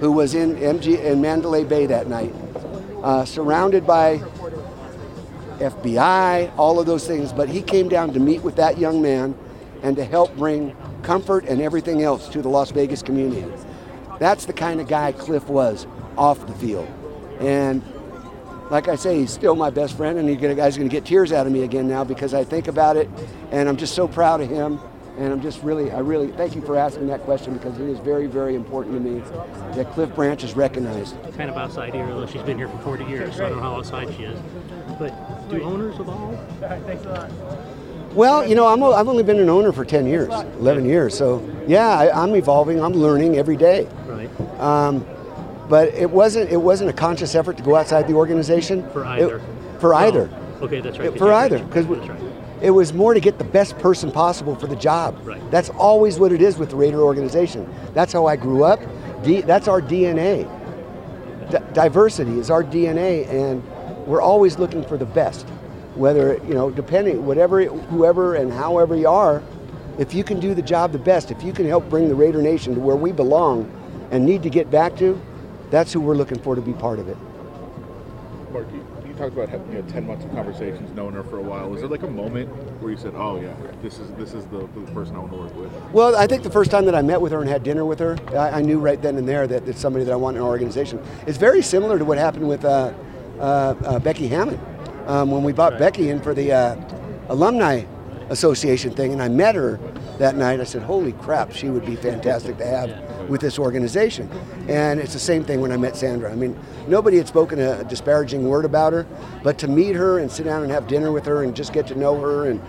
who 0.00 0.12
was 0.12 0.34
in 0.34 0.56
MG 0.56 1.02
in 1.02 1.22
Mandalay 1.22 1.64
Bay 1.64 1.86
that 1.86 2.08
night, 2.08 2.34
uh, 3.02 3.24
surrounded 3.24 3.86
by 3.86 4.18
FBI, 5.60 6.52
all 6.58 6.78
of 6.78 6.84
those 6.84 7.06
things. 7.06 7.32
But 7.32 7.48
he 7.48 7.62
came 7.62 7.88
down 7.88 8.12
to 8.12 8.20
meet 8.20 8.42
with 8.42 8.56
that 8.56 8.76
young 8.76 9.00
man 9.00 9.34
and 9.82 9.96
to 9.96 10.04
help 10.04 10.36
bring 10.36 10.76
comfort 11.02 11.46
and 11.46 11.62
everything 11.62 12.02
else 12.02 12.28
to 12.28 12.42
the 12.42 12.50
Las 12.50 12.70
Vegas 12.70 13.00
community. 13.00 13.50
That's 14.18 14.44
the 14.44 14.52
kind 14.52 14.82
of 14.82 14.88
guy 14.88 15.12
Cliff 15.12 15.48
was 15.48 15.86
off 16.18 16.46
the 16.46 16.52
field. 16.52 16.88
And 17.40 17.82
like 18.70 18.88
I 18.88 18.96
say, 18.96 19.18
he's 19.18 19.32
still 19.32 19.54
my 19.54 19.70
best 19.70 19.96
friend, 19.96 20.18
and 20.18 20.28
he 20.28 20.36
guy's 20.36 20.76
going 20.76 20.88
to 20.88 20.94
get 20.94 21.04
tears 21.04 21.32
out 21.32 21.46
of 21.46 21.52
me 21.52 21.62
again 21.62 21.86
now 21.88 22.04
because 22.04 22.34
I 22.34 22.44
think 22.44 22.68
about 22.68 22.96
it, 22.96 23.08
and 23.50 23.68
I'm 23.68 23.76
just 23.76 23.94
so 23.94 24.08
proud 24.08 24.40
of 24.40 24.48
him. 24.48 24.80
And 25.16 25.32
I'm 25.32 25.40
just 25.40 25.62
really, 25.62 25.92
I 25.92 26.00
really 26.00 26.32
thank 26.32 26.56
you 26.56 26.60
for 26.60 26.76
asking 26.76 27.06
that 27.06 27.20
question 27.20 27.54
because 27.54 27.78
it 27.78 27.88
is 27.88 28.00
very, 28.00 28.26
very 28.26 28.56
important 28.56 28.94
to 28.96 29.00
me 29.00 29.20
that 29.76 29.92
Cliff 29.92 30.12
Branch 30.12 30.42
is 30.42 30.56
recognized. 30.56 31.14
Kind 31.36 31.48
of 31.48 31.56
outside 31.56 31.94
here, 31.94 32.04
although 32.06 32.26
she's 32.26 32.42
been 32.42 32.58
here 32.58 32.66
for 32.66 32.78
40 32.78 33.04
years, 33.04 33.36
so 33.36 33.46
I 33.46 33.48
don't 33.48 33.58
know 33.58 33.62
how 33.62 33.76
outside 33.76 34.12
she 34.16 34.24
is. 34.24 34.40
But 34.98 35.48
do 35.48 35.62
owners 35.62 36.00
evolve? 36.00 36.36
Thanks 36.58 37.04
a 37.04 37.10
lot. 37.10 37.30
Well, 38.12 38.44
you 38.44 38.56
know, 38.56 38.66
I'm, 38.66 38.82
I've 38.82 39.06
only 39.06 39.22
been 39.22 39.38
an 39.38 39.48
owner 39.48 39.70
for 39.70 39.84
10 39.84 40.06
years, 40.06 40.28
11 40.28 40.84
years. 40.84 41.16
So, 41.16 41.48
yeah, 41.68 41.88
I, 41.88 42.22
I'm 42.22 42.34
evolving. 42.34 42.80
I'm 42.80 42.92
learning 42.92 43.36
every 43.36 43.56
day. 43.56 43.88
Right. 44.06 44.60
Um, 44.60 45.06
but 45.68 45.88
it 45.94 46.10
wasn't 46.10 46.50
it 46.50 46.56
wasn't 46.60 46.90
a 46.90 46.92
conscious 46.92 47.34
effort 47.34 47.56
to 47.56 47.62
go 47.62 47.76
outside 47.76 48.06
the 48.08 48.14
organization. 48.14 48.84
For 48.92 49.02
It- 49.02 49.06
either. 49.08 49.40
for 49.78 49.90
No. 49.90 49.96
either. 49.96 50.28
Okay, 50.62 50.80
that's 50.80 50.98
right. 50.98 51.08
It- 51.08 51.18
for 51.18 51.32
either, 51.32 51.58
because 51.58 51.86
right. 51.86 52.10
it 52.62 52.70
was 52.70 52.92
more 52.94 53.12
to 53.14 53.20
get 53.20 53.38
the 53.38 53.44
best 53.44 53.78
person 53.78 54.10
possible 54.10 54.54
for 54.54 54.66
the 54.66 54.76
job. 54.76 55.14
Right. 55.24 55.40
That's 55.50 55.70
always 55.70 56.18
what 56.18 56.32
it 56.32 56.40
is 56.40 56.58
with 56.58 56.70
the 56.70 56.76
Raider 56.76 57.02
organization. 57.02 57.66
That's 57.92 58.12
how 58.12 58.26
I 58.26 58.36
grew 58.36 58.64
up. 58.64 58.80
D, 59.22 59.40
that's 59.42 59.68
our 59.68 59.80
DNA. 59.80 60.46
D- 61.50 61.58
diversity 61.72 62.38
is 62.38 62.50
our 62.50 62.62
DNA, 62.62 63.24
and 63.28 63.62
we're 64.06 64.22
always 64.22 64.58
looking 64.58 64.82
for 64.84 64.96
the 64.96 65.04
best. 65.06 65.46
Whether 65.94 66.40
you 66.48 66.54
know, 66.54 66.70
depending 66.70 67.24
whatever, 67.26 67.62
whoever 67.64 68.34
and 68.34 68.52
however 68.52 68.96
you 68.96 69.08
are, 69.08 69.42
if 69.98 70.12
you 70.14 70.24
can 70.24 70.40
do 70.40 70.54
the 70.54 70.62
job 70.62 70.90
the 70.92 70.98
best, 70.98 71.30
if 71.30 71.42
you 71.42 71.52
can 71.52 71.68
help 71.68 71.88
bring 71.88 72.08
the 72.08 72.14
Raider 72.14 72.42
Nation 72.42 72.74
to 72.74 72.80
where 72.80 72.96
we 72.96 73.12
belong 73.12 73.70
and 74.10 74.24
need 74.26 74.42
to 74.42 74.50
get 74.50 74.70
back 74.70 74.96
to, 74.96 75.20
that's 75.74 75.92
who 75.92 76.00
we're 76.00 76.14
looking 76.14 76.38
for 76.38 76.54
to 76.54 76.60
be 76.60 76.72
part 76.72 76.98
of 76.98 77.08
it. 77.08 77.16
Mark, 78.52 78.68
you, 78.72 78.86
you 79.04 79.12
talked 79.14 79.32
about 79.32 79.48
having 79.48 79.72
you 79.72 79.82
know, 79.82 79.88
ten 79.88 80.06
months 80.06 80.24
of 80.24 80.30
conversations, 80.30 80.94
knowing 80.94 81.14
her 81.14 81.24
for 81.24 81.38
a 81.38 81.42
while. 81.42 81.68
Was 81.68 81.80
there 81.80 81.88
like 81.88 82.04
a 82.04 82.10
moment 82.10 82.48
where 82.80 82.92
you 82.92 82.96
said, 82.96 83.14
"Oh 83.16 83.40
yeah, 83.40 83.52
this 83.82 83.98
is 83.98 84.08
this 84.12 84.32
is 84.32 84.44
the, 84.46 84.58
the 84.58 84.92
person 84.92 85.16
I 85.16 85.18
want 85.18 85.32
to 85.32 85.38
work 85.38 85.56
with"? 85.56 85.72
Well, 85.92 86.14
I 86.14 86.28
think 86.28 86.44
the 86.44 86.50
first 86.50 86.70
time 86.70 86.84
that 86.84 86.94
I 86.94 87.02
met 87.02 87.20
with 87.20 87.32
her 87.32 87.40
and 87.40 87.48
had 87.48 87.64
dinner 87.64 87.84
with 87.84 87.98
her, 87.98 88.16
I, 88.30 88.58
I 88.58 88.62
knew 88.62 88.78
right 88.78 89.02
then 89.02 89.16
and 89.16 89.28
there 89.28 89.48
that 89.48 89.66
it's 89.66 89.80
somebody 89.80 90.04
that 90.04 90.12
I 90.12 90.16
want 90.16 90.36
in 90.36 90.42
our 90.42 90.48
organization. 90.48 91.02
It's 91.26 91.38
very 91.38 91.62
similar 91.62 91.98
to 91.98 92.04
what 92.04 92.18
happened 92.18 92.48
with 92.48 92.64
uh, 92.64 92.92
uh, 93.40 93.42
uh, 93.84 93.98
Becky 93.98 94.28
Hammon 94.28 94.60
um, 95.06 95.32
when 95.32 95.42
we 95.42 95.52
brought 95.52 95.76
Becky 95.76 96.10
in 96.10 96.20
for 96.20 96.34
the 96.34 96.52
uh, 96.52 96.76
alumni 97.28 97.82
association 98.28 98.92
thing, 98.92 99.12
and 99.12 99.20
I 99.20 99.28
met 99.28 99.56
her 99.56 99.80
that 100.18 100.36
night. 100.36 100.60
I 100.60 100.64
said, 100.64 100.82
"Holy 100.82 101.12
crap, 101.14 101.50
she 101.52 101.68
would 101.68 101.84
be 101.84 101.96
fantastic 101.96 102.58
to 102.58 102.64
have 102.64 103.13
with 103.28 103.40
this 103.40 103.58
organization. 103.58 104.28
And 104.68 105.00
it's 105.00 105.12
the 105.12 105.18
same 105.18 105.44
thing 105.44 105.60
when 105.60 105.72
I 105.72 105.76
met 105.76 105.96
Sandra. 105.96 106.30
I 106.30 106.34
mean, 106.34 106.58
nobody 106.88 107.16
had 107.16 107.28
spoken 107.28 107.58
a 107.58 107.84
disparaging 107.84 108.48
word 108.48 108.64
about 108.64 108.92
her, 108.92 109.06
but 109.42 109.58
to 109.58 109.68
meet 109.68 109.94
her 109.96 110.18
and 110.18 110.30
sit 110.30 110.44
down 110.44 110.62
and 110.62 110.70
have 110.70 110.86
dinner 110.86 111.12
with 111.12 111.24
her 111.26 111.42
and 111.42 111.54
just 111.54 111.72
get 111.72 111.86
to 111.88 111.94
know 111.94 112.20
her 112.20 112.46
and 112.48 112.60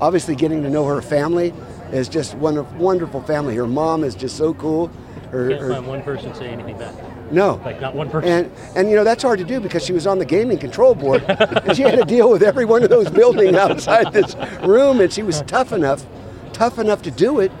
obviously 0.00 0.34
getting 0.34 0.62
to 0.62 0.70
know 0.70 0.84
her 0.86 1.02
family 1.02 1.52
is 1.92 2.08
just 2.08 2.34
one 2.36 2.78
wonderful 2.78 3.22
family. 3.22 3.54
Her 3.56 3.66
mom 3.66 4.04
is 4.04 4.14
just 4.14 4.36
so 4.36 4.54
cool. 4.54 4.90
Her, 5.30 5.48
Can't 5.50 5.60
her- 5.60 5.72
find 5.74 5.86
one 5.86 6.02
person 6.02 6.34
say 6.34 6.48
anything 6.48 6.78
bad. 6.78 6.94
no. 7.32 7.60
Like 7.64 7.80
not 7.80 7.94
one 7.94 8.08
person. 8.08 8.30
And 8.30 8.52
and 8.76 8.88
you 8.88 8.96
know 8.96 9.04
that's 9.04 9.22
hard 9.22 9.38
to 9.40 9.44
do 9.44 9.60
because 9.60 9.84
she 9.84 9.92
was 9.92 10.06
on 10.06 10.18
the 10.18 10.24
gaming 10.24 10.56
control 10.58 10.94
board 10.94 11.22
and 11.28 11.76
she 11.76 11.82
had 11.82 11.98
to 11.98 12.04
deal 12.04 12.30
with 12.30 12.42
every 12.42 12.64
one 12.64 12.82
of 12.82 12.88
those 12.88 13.10
buildings 13.10 13.54
outside 13.56 14.12
this 14.12 14.34
room 14.62 15.00
and 15.00 15.12
she 15.12 15.22
was 15.22 15.42
tough 15.42 15.72
enough, 15.72 16.06
tough 16.54 16.78
enough 16.78 17.02
to 17.02 17.10
do 17.10 17.40
it, 17.40 17.52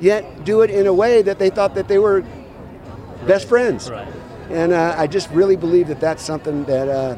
yet 0.00 0.44
do 0.44 0.62
it 0.62 0.70
in 0.70 0.86
a 0.86 0.92
way 0.92 1.22
that 1.22 1.38
they 1.38 1.50
thought 1.50 1.74
that 1.74 1.88
they 1.88 1.98
were 1.98 2.24
best 3.26 3.48
friends. 3.48 3.90
Right. 3.90 4.08
And 4.50 4.72
uh, 4.72 4.94
I 4.96 5.06
just 5.06 5.30
really 5.30 5.56
believe 5.56 5.88
that 5.88 6.00
that's 6.00 6.22
something 6.22 6.64
that 6.64 6.88
uh, 6.88 7.16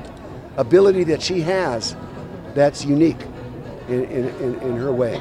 ability 0.56 1.04
that 1.04 1.22
she 1.22 1.40
has 1.42 1.96
that's 2.54 2.84
unique 2.84 3.20
in, 3.88 4.04
in, 4.04 4.60
in, 4.60 4.76
her 4.76 4.92
way. 4.92 5.18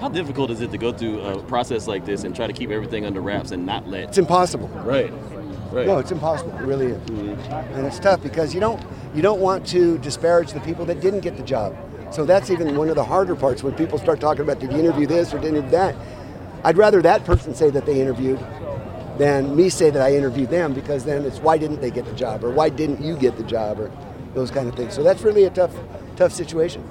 How 0.00 0.08
difficult 0.08 0.50
is 0.50 0.60
it 0.60 0.70
to 0.70 0.78
go 0.78 0.92
through 0.92 1.20
a 1.20 1.42
process 1.42 1.86
like 1.86 2.04
this 2.04 2.24
and 2.24 2.34
try 2.34 2.46
to 2.46 2.52
keep 2.52 2.70
everything 2.70 3.04
under 3.04 3.20
wraps 3.20 3.50
and 3.50 3.66
not 3.66 3.86
let? 3.88 4.04
It's 4.04 4.18
impossible. 4.18 4.68
Right. 4.68 5.12
Right. 5.70 5.86
No, 5.86 5.98
it's 5.98 6.12
impossible. 6.12 6.56
It 6.56 6.62
really 6.62 6.86
is, 6.86 7.10
and 7.10 7.86
it's 7.86 7.98
tough 7.98 8.22
because 8.22 8.54
you 8.54 8.60
don't 8.60 8.82
you 9.14 9.20
don't 9.20 9.40
want 9.40 9.66
to 9.66 9.98
disparage 9.98 10.52
the 10.52 10.60
people 10.60 10.86
that 10.86 11.02
didn't 11.02 11.20
get 11.20 11.36
the 11.36 11.42
job. 11.42 11.76
So 12.10 12.24
that's 12.24 12.48
even 12.48 12.74
one 12.74 12.88
of 12.88 12.94
the 12.94 13.04
harder 13.04 13.36
parts 13.36 13.62
when 13.62 13.74
people 13.74 13.98
start 13.98 14.18
talking 14.18 14.40
about 14.40 14.60
did 14.60 14.72
you 14.72 14.78
interview 14.78 15.06
this 15.06 15.34
or 15.34 15.38
did 15.38 15.52
you 15.52 15.58
interview 15.58 15.70
that. 15.72 15.94
I'd 16.64 16.76
rather 16.76 17.00
that 17.02 17.24
person 17.24 17.54
say 17.54 17.70
that 17.70 17.86
they 17.86 18.00
interviewed 18.00 18.38
than 19.18 19.54
me 19.56 19.68
say 19.68 19.90
that 19.90 20.02
I 20.02 20.14
interviewed 20.14 20.50
them 20.50 20.74
because 20.74 21.04
then 21.04 21.24
it's 21.24 21.38
why 21.38 21.58
didn't 21.58 21.80
they 21.80 21.90
get 21.90 22.04
the 22.04 22.14
job 22.14 22.44
or 22.44 22.50
why 22.50 22.68
didn't 22.68 23.02
you 23.02 23.16
get 23.16 23.36
the 23.36 23.42
job 23.42 23.80
or 23.80 23.90
those 24.34 24.50
kind 24.50 24.68
of 24.68 24.74
things. 24.74 24.94
So 24.94 25.02
that's 25.02 25.22
really 25.22 25.44
a 25.44 25.50
tough 25.50 25.74
tough 26.16 26.32
situation. 26.32 26.88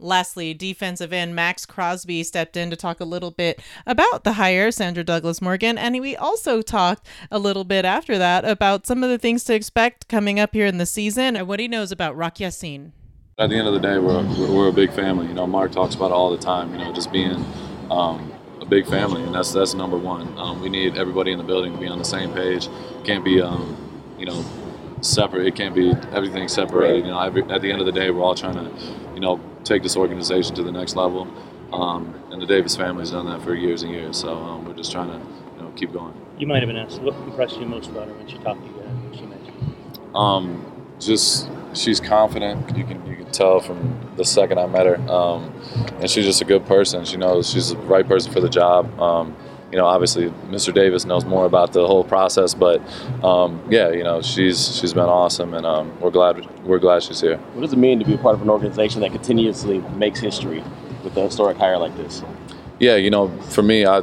Lastly, 0.00 0.52
defensive 0.52 1.12
end 1.12 1.34
Maxx 1.34 1.64
Crosby 1.64 2.24
stepped 2.24 2.56
in 2.56 2.68
to 2.68 2.76
talk 2.76 3.00
a 3.00 3.04
little 3.04 3.30
bit 3.30 3.62
about 3.86 4.24
the 4.24 4.34
hire, 4.34 4.70
Sandra 4.70 5.04
Douglas 5.04 5.40
Morgan, 5.40 5.78
and 5.78 5.98
we 6.00 6.16
also 6.16 6.62
talked 6.62 7.06
a 7.30 7.38
little 7.38 7.64
bit 7.64 7.84
after 7.84 8.18
that 8.18 8.44
about 8.44 8.86
some 8.86 9.04
of 9.04 9.08
the 9.08 9.18
things 9.18 9.44
to 9.44 9.54
expect 9.54 10.08
coming 10.08 10.40
up 10.40 10.52
here 10.52 10.66
in 10.66 10.78
the 10.78 10.84
season 10.84 11.36
and 11.36 11.46
what 11.46 11.60
he 11.60 11.68
knows 11.68 11.92
about 11.92 12.16
Rock 12.16 12.40
Ya-Sin. 12.40 12.92
At 13.38 13.50
the 13.50 13.56
end 13.56 13.68
of 13.68 13.72
the 13.72 13.80
day, 13.80 13.98
we're, 13.98 14.22
we're 14.52 14.68
a 14.68 14.72
big 14.72 14.92
family. 14.92 15.28
You 15.28 15.34
know, 15.34 15.46
Mark 15.46 15.72
talks 15.72 15.94
about 15.94 16.10
it 16.10 16.14
all 16.14 16.30
the 16.30 16.42
time. 16.42 16.72
You 16.72 16.78
know, 16.78 16.92
just 16.92 17.12
being 17.12 17.44
um, 17.90 18.33
a 18.64 18.68
big 18.68 18.86
family, 18.86 19.22
and 19.22 19.34
that's 19.34 19.52
that's 19.52 19.74
number 19.74 19.96
one. 19.96 20.36
Um, 20.38 20.60
we 20.60 20.68
need 20.68 20.96
everybody 20.96 21.32
in 21.32 21.38
the 21.38 21.44
building 21.44 21.72
to 21.74 21.78
be 21.78 21.86
on 21.86 21.98
the 21.98 22.04
same 22.04 22.32
page. 22.32 22.68
Can't 23.04 23.24
be, 23.24 23.40
um, 23.40 23.76
you 24.18 24.26
know, 24.26 24.44
separate. 25.02 25.46
It 25.46 25.54
can't 25.54 25.74
be 25.74 25.92
everything 26.12 26.48
separated. 26.48 27.04
You 27.04 27.10
know, 27.12 27.20
every, 27.20 27.42
at 27.44 27.60
the 27.60 27.70
end 27.70 27.80
of 27.80 27.86
the 27.86 27.92
day, 27.92 28.10
we're 28.10 28.22
all 28.22 28.34
trying 28.34 28.54
to, 28.56 28.70
you 29.14 29.20
know, 29.20 29.38
take 29.64 29.82
this 29.82 29.96
organization 29.96 30.54
to 30.56 30.62
the 30.62 30.72
next 30.72 30.96
level. 30.96 31.28
Um, 31.72 32.14
and 32.30 32.40
the 32.40 32.46
Davis 32.46 32.76
family's 32.76 33.10
done 33.10 33.26
that 33.26 33.42
for 33.42 33.54
years 33.54 33.82
and 33.82 33.92
years. 33.92 34.18
So 34.18 34.34
um, 34.34 34.64
we're 34.64 34.74
just 34.74 34.92
trying 34.92 35.08
to, 35.08 35.18
you 35.56 35.62
know, 35.62 35.70
keep 35.76 35.92
going. 35.92 36.14
You 36.38 36.46
might 36.46 36.60
have 36.60 36.68
been 36.68 36.76
asked 36.76 37.00
what 37.02 37.14
impressed 37.14 37.58
you 37.58 37.66
most 37.66 37.90
about 37.90 38.08
her 38.08 38.14
when 38.14 38.26
she 38.28 38.38
talked 38.38 38.60
to 38.60 38.66
you. 38.66 38.80
uh, 38.80 38.84
When 38.84 39.18
she 39.18 39.26
met 39.26 39.40
you. 39.44 40.14
Um, 40.18 40.73
just 41.06 41.48
she's 41.74 42.00
confident. 42.00 42.76
You 42.76 42.84
can 42.84 43.04
you 43.06 43.16
can 43.16 43.30
tell 43.30 43.60
from 43.60 44.00
the 44.16 44.24
second 44.24 44.58
I 44.58 44.66
met 44.66 44.86
her, 44.86 44.96
um, 45.10 45.52
and 46.00 46.08
she's 46.08 46.24
just 46.24 46.40
a 46.40 46.44
good 46.44 46.66
person. 46.66 47.04
She 47.04 47.16
knows 47.16 47.50
she's 47.50 47.70
the 47.70 47.76
right 47.78 48.06
person 48.06 48.32
for 48.32 48.40
the 48.40 48.48
job. 48.48 49.00
Um, 49.00 49.36
you 49.72 49.78
know, 49.78 49.86
obviously, 49.86 50.30
Mr. 50.50 50.72
Davis 50.72 51.04
knows 51.04 51.24
more 51.24 51.46
about 51.46 51.72
the 51.72 51.84
whole 51.84 52.04
process, 52.04 52.54
but 52.54 52.80
um, 53.24 53.60
yeah, 53.70 53.90
you 53.90 54.04
know, 54.04 54.22
she's 54.22 54.76
she's 54.76 54.92
been 54.92 55.04
awesome, 55.04 55.52
and 55.52 55.66
um, 55.66 55.98
we're 56.00 56.10
glad 56.10 56.46
we're 56.64 56.78
glad 56.78 57.02
she's 57.02 57.20
here. 57.20 57.38
What 57.54 57.62
does 57.62 57.72
it 57.72 57.78
mean 57.78 57.98
to 57.98 58.04
be 58.04 58.14
a 58.14 58.18
part 58.18 58.36
of 58.36 58.42
an 58.42 58.50
organization 58.50 59.00
that 59.00 59.10
continuously 59.10 59.78
makes 59.96 60.20
history 60.20 60.62
with 61.02 61.16
a 61.16 61.22
historic 61.22 61.56
hire 61.56 61.78
like 61.78 61.96
this? 61.96 62.22
Yeah, 62.78 62.96
you 62.96 63.10
know, 63.10 63.28
for 63.42 63.62
me, 63.62 63.84
I 63.84 64.02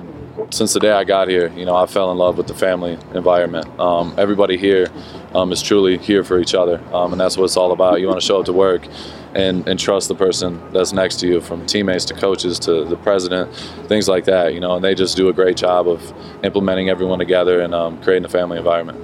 since 0.49 0.73
the 0.73 0.79
day 0.79 0.91
I 0.91 1.03
got 1.03 1.27
here, 1.27 1.49
you 1.55 1.65
know, 1.65 1.75
I 1.75 1.85
fell 1.85 2.11
in 2.11 2.17
love 2.17 2.37
with 2.37 2.47
the 2.47 2.53
family 2.53 2.97
environment. 3.13 3.67
Um, 3.79 4.13
everybody 4.17 4.57
here 4.57 4.87
um, 5.33 5.51
is 5.51 5.61
truly 5.61 5.97
here 5.97 6.23
for 6.23 6.39
each 6.39 6.55
other, 6.55 6.81
um, 6.93 7.11
and 7.11 7.19
that's 7.21 7.37
what 7.37 7.45
it's 7.45 7.57
all 7.57 7.71
about. 7.71 8.01
You 8.01 8.07
want 8.07 8.19
to 8.19 8.25
show 8.25 8.39
up 8.39 8.45
to 8.45 8.53
work 8.53 8.87
and, 9.33 9.67
and 9.67 9.79
trust 9.79 10.07
the 10.07 10.15
person 10.15 10.61
that's 10.73 10.91
next 10.93 11.19
to 11.21 11.27
you, 11.27 11.41
from 11.41 11.65
teammates 11.65 12.05
to 12.05 12.13
coaches 12.13 12.59
to 12.59 12.83
the 12.85 12.97
president, 12.97 13.53
things 13.87 14.07
like 14.07 14.25
that. 14.25 14.53
You 14.53 14.59
know, 14.59 14.75
and 14.75 14.83
they 14.83 14.95
just 14.95 15.15
do 15.15 15.29
a 15.29 15.33
great 15.33 15.57
job 15.57 15.87
of 15.87 16.13
implementing 16.43 16.89
everyone 16.89 17.19
together 17.19 17.61
and 17.61 17.73
um, 17.73 18.01
creating 18.01 18.25
a 18.25 18.29
family 18.29 18.57
environment. 18.57 18.99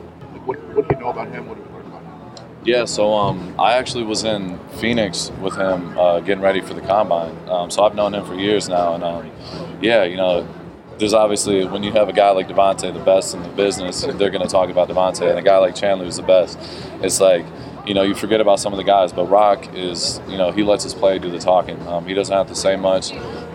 What, 0.45 0.59
what 0.75 0.87
do 0.87 0.95
you 0.95 1.01
know 1.01 1.09
about 1.09 1.29
him? 1.29 1.47
What 1.47 1.57
have 1.57 1.67
you 1.67 1.73
learned 1.73 1.87
about 1.87 2.01
him? 2.03 2.47
Yeah, 2.65 2.85
so 2.85 3.13
um, 3.13 3.55
I 3.59 3.73
actually 3.73 4.03
was 4.03 4.23
in 4.23 4.59
Phoenix 4.79 5.31
with 5.41 5.55
him 5.55 5.97
uh, 5.97 6.19
getting 6.19 6.43
ready 6.43 6.61
for 6.61 6.73
the 6.73 6.81
combine. 6.81 7.37
Um, 7.47 7.71
so 7.71 7.83
I've 7.83 7.95
known 7.95 8.13
him 8.13 8.25
for 8.25 8.35
years 8.35 8.67
now, 8.67 8.95
and 8.95 9.03
um, 9.03 9.31
yeah, 9.81 10.03
you 10.03 10.17
know, 10.17 10.47
there's 10.97 11.13
obviously 11.13 11.65
when 11.65 11.83
you 11.83 11.91
have 11.91 12.09
a 12.09 12.13
guy 12.13 12.31
like 12.31 12.47
Davante, 12.47 12.93
the 12.93 12.99
best 12.99 13.35
in 13.35 13.43
the 13.43 13.49
business, 13.49 14.01
they're 14.01 14.29
going 14.31 14.41
to 14.41 14.47
talk 14.47 14.69
about 14.69 14.89
Davante, 14.89 15.29
and 15.29 15.39
a 15.39 15.41
guy 15.41 15.57
like 15.57 15.75
Chandler 15.75 16.05
who's 16.05 16.17
the 16.17 16.23
best. 16.23 16.57
It's 17.01 17.19
like 17.19 17.45
you 17.85 17.93
know 17.93 18.03
you 18.03 18.15
forget 18.15 18.41
about 18.41 18.59
some 18.59 18.73
of 18.73 18.77
the 18.77 18.83
guys, 18.83 19.13
but 19.13 19.25
Rock 19.25 19.73
is 19.73 20.19
you 20.27 20.37
know 20.37 20.51
he 20.51 20.63
lets 20.63 20.83
his 20.83 20.93
play 20.93 21.19
do 21.19 21.29
the 21.29 21.39
talking. 21.39 21.79
Um, 21.87 22.05
he 22.05 22.13
doesn't 22.13 22.35
have 22.35 22.47
to 22.47 22.55
say 22.55 22.75
much. 22.75 23.11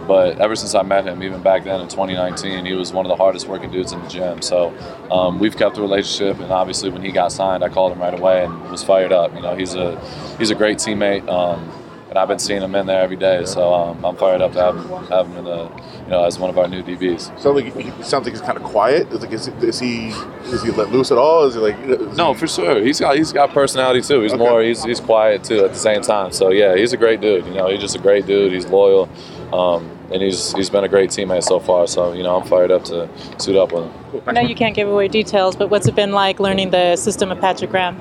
But 0.07 0.41
ever 0.41 0.57
since 0.57 0.75
I 0.75 0.83
met 0.83 1.07
him, 1.07 1.23
even 1.23 1.43
back 1.43 1.65
then 1.65 1.81
in 1.81 1.89
2019, 1.89 2.67
he 2.67 2.73
was 2.73 2.93
one 2.93 3.07
of 3.07 3.09
the 3.09 3.17
hardest 3.17 3.47
working 3.47 3.71
dudes 3.71 3.93
in 3.93 4.03
the 4.03 4.09
gym. 4.09 4.43
So 4.43 4.75
um, 5.11 5.39
we've 5.39 5.57
kept 5.57 5.77
the 5.77 5.81
relationship, 5.81 6.41
and 6.41 6.51
obviously 6.51 6.91
when 6.91 7.03
he 7.03 7.13
got 7.13 7.31
signed, 7.31 7.63
I 7.63 7.69
called 7.69 7.93
him 7.93 8.01
right 8.01 8.13
away 8.13 8.45
and 8.45 8.71
was 8.71 8.83
fired 8.83 9.13
up. 9.13 9.33
You 9.35 9.43
know, 9.43 9.55
he's 9.55 9.75
a 9.75 10.01
he's 10.39 10.51
a 10.51 10.55
great 10.55 10.79
teammate, 10.79 11.29
um, 11.29 11.71
and 12.13 12.19
I've 12.19 12.29
been 12.29 12.39
seeing 12.39 12.61
him 12.61 12.75
in 12.75 12.85
there 12.87 13.01
every 13.01 13.17
day. 13.17 13.47
So 13.47 13.73
um, 13.73 14.05
I'm 14.05 14.17
fired 14.17 14.43
up 14.43 14.53
to 14.53 14.61
have 14.61 14.77
him, 14.77 15.07
have 15.07 15.27
him 15.29 15.37
in 15.39 15.45
the 15.45 15.65
you 16.05 16.11
know 16.11 16.25
as 16.27 16.39
one 16.39 16.51
of 16.51 16.59
our 16.59 16.69
new 16.69 16.83
DBs. 16.83 17.41
So 17.41 17.53
like, 17.53 17.75
he 17.75 17.85
he 17.85 18.03
sounds 18.03 18.25
like 18.27 18.35
he's 18.35 18.43
kind 18.43 18.59
of 18.59 18.65
quiet. 18.65 19.11
Is, 19.11 19.23
like, 19.23 19.33
is, 19.33 19.49
is 19.49 19.81
he 19.81 20.09
is 20.53 20.63
he 20.63 20.71
let 20.73 20.91
loose 20.91 21.11
at 21.11 21.17
all? 21.17 21.45
Is 21.45 21.55
he 21.55 21.61
like 21.61 21.79
is 21.79 22.15
No, 22.19 22.35
he- 22.35 22.39
for 22.41 22.47
sure. 22.47 22.83
He's 22.85 23.01
got 23.01 23.17
he's 23.17 23.33
got 23.33 23.49
personality 23.55 24.03
too. 24.03 24.21
He's 24.21 24.35
Okay. 24.35 24.39
more 24.47 24.61
he's 24.61 24.85
he's 24.85 25.01
quiet 25.01 25.43
too 25.43 25.65
at 25.65 25.73
the 25.73 25.79
same 25.79 26.03
time. 26.03 26.33
So 26.33 26.51
yeah, 26.51 26.77
he's 26.77 26.93
a 26.93 26.99
great 26.99 27.23
dude. 27.23 27.47
You 27.47 27.55
know, 27.55 27.69
he's 27.71 27.81
just 27.81 27.97
a 27.97 27.99
great 27.99 28.27
dude. 28.27 28.53
He's 28.53 28.67
loyal, 28.67 29.09
um, 29.51 29.92
and 30.13 30.23
he's 30.23 30.53
he's 30.53 30.71
been 30.71 30.85
a 30.85 30.89
great 30.89 31.11
teammate 31.11 31.45
so 31.45 31.59
far. 31.59 31.87
So 31.87 32.13
you 32.13 32.23
know, 32.23 32.37
I'm 32.37 32.47
fired 32.47 32.71
up 32.71 32.85
to 32.85 33.09
suit 33.39 33.57
up 33.57 33.73
with 33.73 33.85
him. 33.85 34.23
I 34.27 34.33
know 34.33 34.41
you 34.41 34.55
can't 34.55 34.75
give 34.75 34.89
away 34.89 35.09
details, 35.09 35.57
but 35.57 35.71
what's 35.71 35.87
it 35.89 35.95
been 35.95 36.13
like 36.13 36.41
learning 36.41 36.71
the 36.71 36.97
system 36.97 37.31
of 37.31 37.41
Patrick 37.41 37.71
Graham? 37.71 37.97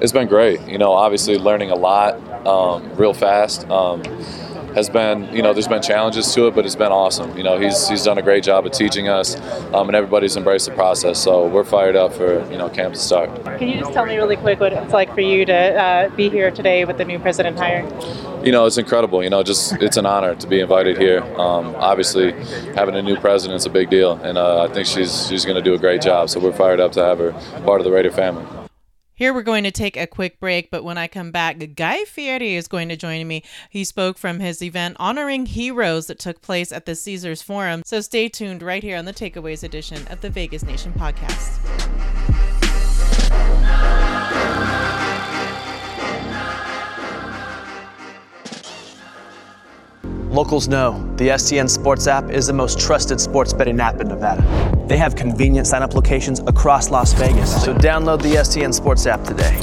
It's 0.00 0.12
been 0.12 0.28
great. 0.28 0.60
You 0.62 0.78
know, 0.78 0.92
obviously 0.92 1.38
learning 1.38 1.70
a 1.70 1.74
lot 1.74 2.14
um, 2.46 2.94
real 2.96 3.12
fast. 3.12 3.68
Um, 3.70 4.02
has 4.74 4.88
been, 4.88 5.32
you 5.34 5.42
know, 5.42 5.52
there's 5.52 5.68
been 5.68 5.82
challenges 5.82 6.32
to 6.34 6.46
it, 6.46 6.54
but 6.54 6.64
it's 6.64 6.76
been 6.76 6.92
awesome. 6.92 7.36
You 7.36 7.42
know, 7.42 7.58
he's 7.58 7.88
he's 7.88 8.04
done 8.04 8.18
a 8.18 8.22
great 8.22 8.44
job 8.44 8.66
of 8.66 8.72
teaching 8.72 9.08
us, 9.08 9.36
um, 9.74 9.88
and 9.88 9.96
everybody's 9.96 10.36
embraced 10.36 10.66
the 10.66 10.74
process. 10.74 11.22
So 11.22 11.46
we're 11.46 11.64
fired 11.64 11.96
up 11.96 12.12
for 12.12 12.44
you 12.50 12.58
know 12.58 12.68
camp 12.68 12.94
to 12.94 13.00
start. 13.00 13.30
Can 13.58 13.68
you 13.68 13.78
just 13.78 13.92
tell 13.92 14.06
me 14.06 14.16
really 14.16 14.36
quick 14.36 14.60
what 14.60 14.72
it's 14.72 14.92
like 14.92 15.14
for 15.14 15.20
you 15.20 15.44
to 15.46 15.54
uh, 15.54 16.08
be 16.10 16.28
here 16.28 16.50
today 16.50 16.84
with 16.84 16.98
the 16.98 17.04
new 17.04 17.18
president 17.18 17.58
hire? 17.58 17.86
you 18.44 18.52
know, 18.52 18.66
it's 18.66 18.78
incredible. 18.78 19.22
You 19.22 19.30
know, 19.30 19.42
just 19.42 19.74
it's 19.82 19.96
an 19.96 20.06
honor 20.06 20.34
to 20.34 20.46
be 20.46 20.60
invited 20.60 20.98
here. 20.98 21.22
Um, 21.38 21.74
obviously, 21.76 22.32
having 22.74 22.94
a 22.94 23.02
new 23.02 23.16
president's 23.16 23.66
a 23.66 23.70
big 23.70 23.90
deal, 23.90 24.12
and 24.12 24.38
uh, 24.38 24.62
I 24.62 24.72
think 24.72 24.86
she's 24.86 25.28
she's 25.28 25.44
going 25.44 25.56
to 25.56 25.62
do 25.62 25.74
a 25.74 25.78
great 25.78 26.02
job. 26.02 26.30
So 26.30 26.40
we're 26.40 26.52
fired 26.52 26.80
up 26.80 26.92
to 26.92 27.04
have 27.04 27.18
her 27.18 27.32
part 27.64 27.80
of 27.80 27.84
the 27.84 27.92
Raider 27.92 28.10
family. 28.10 28.59
Here 29.20 29.34
we're 29.34 29.42
going 29.42 29.64
to 29.64 29.70
take 29.70 29.98
a 29.98 30.06
quick 30.06 30.40
break, 30.40 30.70
but 30.70 30.82
when 30.82 30.96
I 30.96 31.06
come 31.06 31.30
back, 31.30 31.58
Guy 31.76 32.04
Fieri 32.04 32.54
is 32.54 32.66
going 32.66 32.88
to 32.88 32.96
join 32.96 33.28
me. 33.28 33.42
He 33.68 33.84
spoke 33.84 34.16
from 34.16 34.40
his 34.40 34.62
event 34.62 34.96
honoring 34.98 35.44
heroes 35.44 36.06
that 36.06 36.18
took 36.18 36.40
place 36.40 36.72
at 36.72 36.86
the 36.86 36.94
Caesars 36.94 37.42
Forum. 37.42 37.82
So 37.84 38.00
stay 38.00 38.30
tuned 38.30 38.62
right 38.62 38.82
here 38.82 38.96
on 38.96 39.04
the 39.04 39.12
Takeaways 39.12 39.62
edition 39.62 40.08
of 40.08 40.22
the 40.22 40.30
Vegas 40.30 40.62
Nation 40.62 40.94
podcast. 40.94 42.39
Locals 50.30 50.68
know 50.68 50.92
the 51.16 51.26
STN 51.30 51.68
Sports 51.68 52.06
app 52.06 52.30
is 52.30 52.46
the 52.46 52.52
most 52.52 52.78
trusted 52.78 53.20
sports 53.20 53.52
betting 53.52 53.80
app 53.80 54.00
in 54.00 54.06
Nevada. 54.06 54.40
They 54.86 54.96
have 54.96 55.16
convenient 55.16 55.66
sign 55.66 55.82
up 55.82 55.92
locations 55.92 56.38
across 56.38 56.88
Las 56.88 57.12
Vegas, 57.14 57.64
so 57.64 57.74
download 57.74 58.22
the 58.22 58.36
STN 58.36 58.72
Sports 58.72 59.06
app 59.06 59.24
today. 59.24 59.58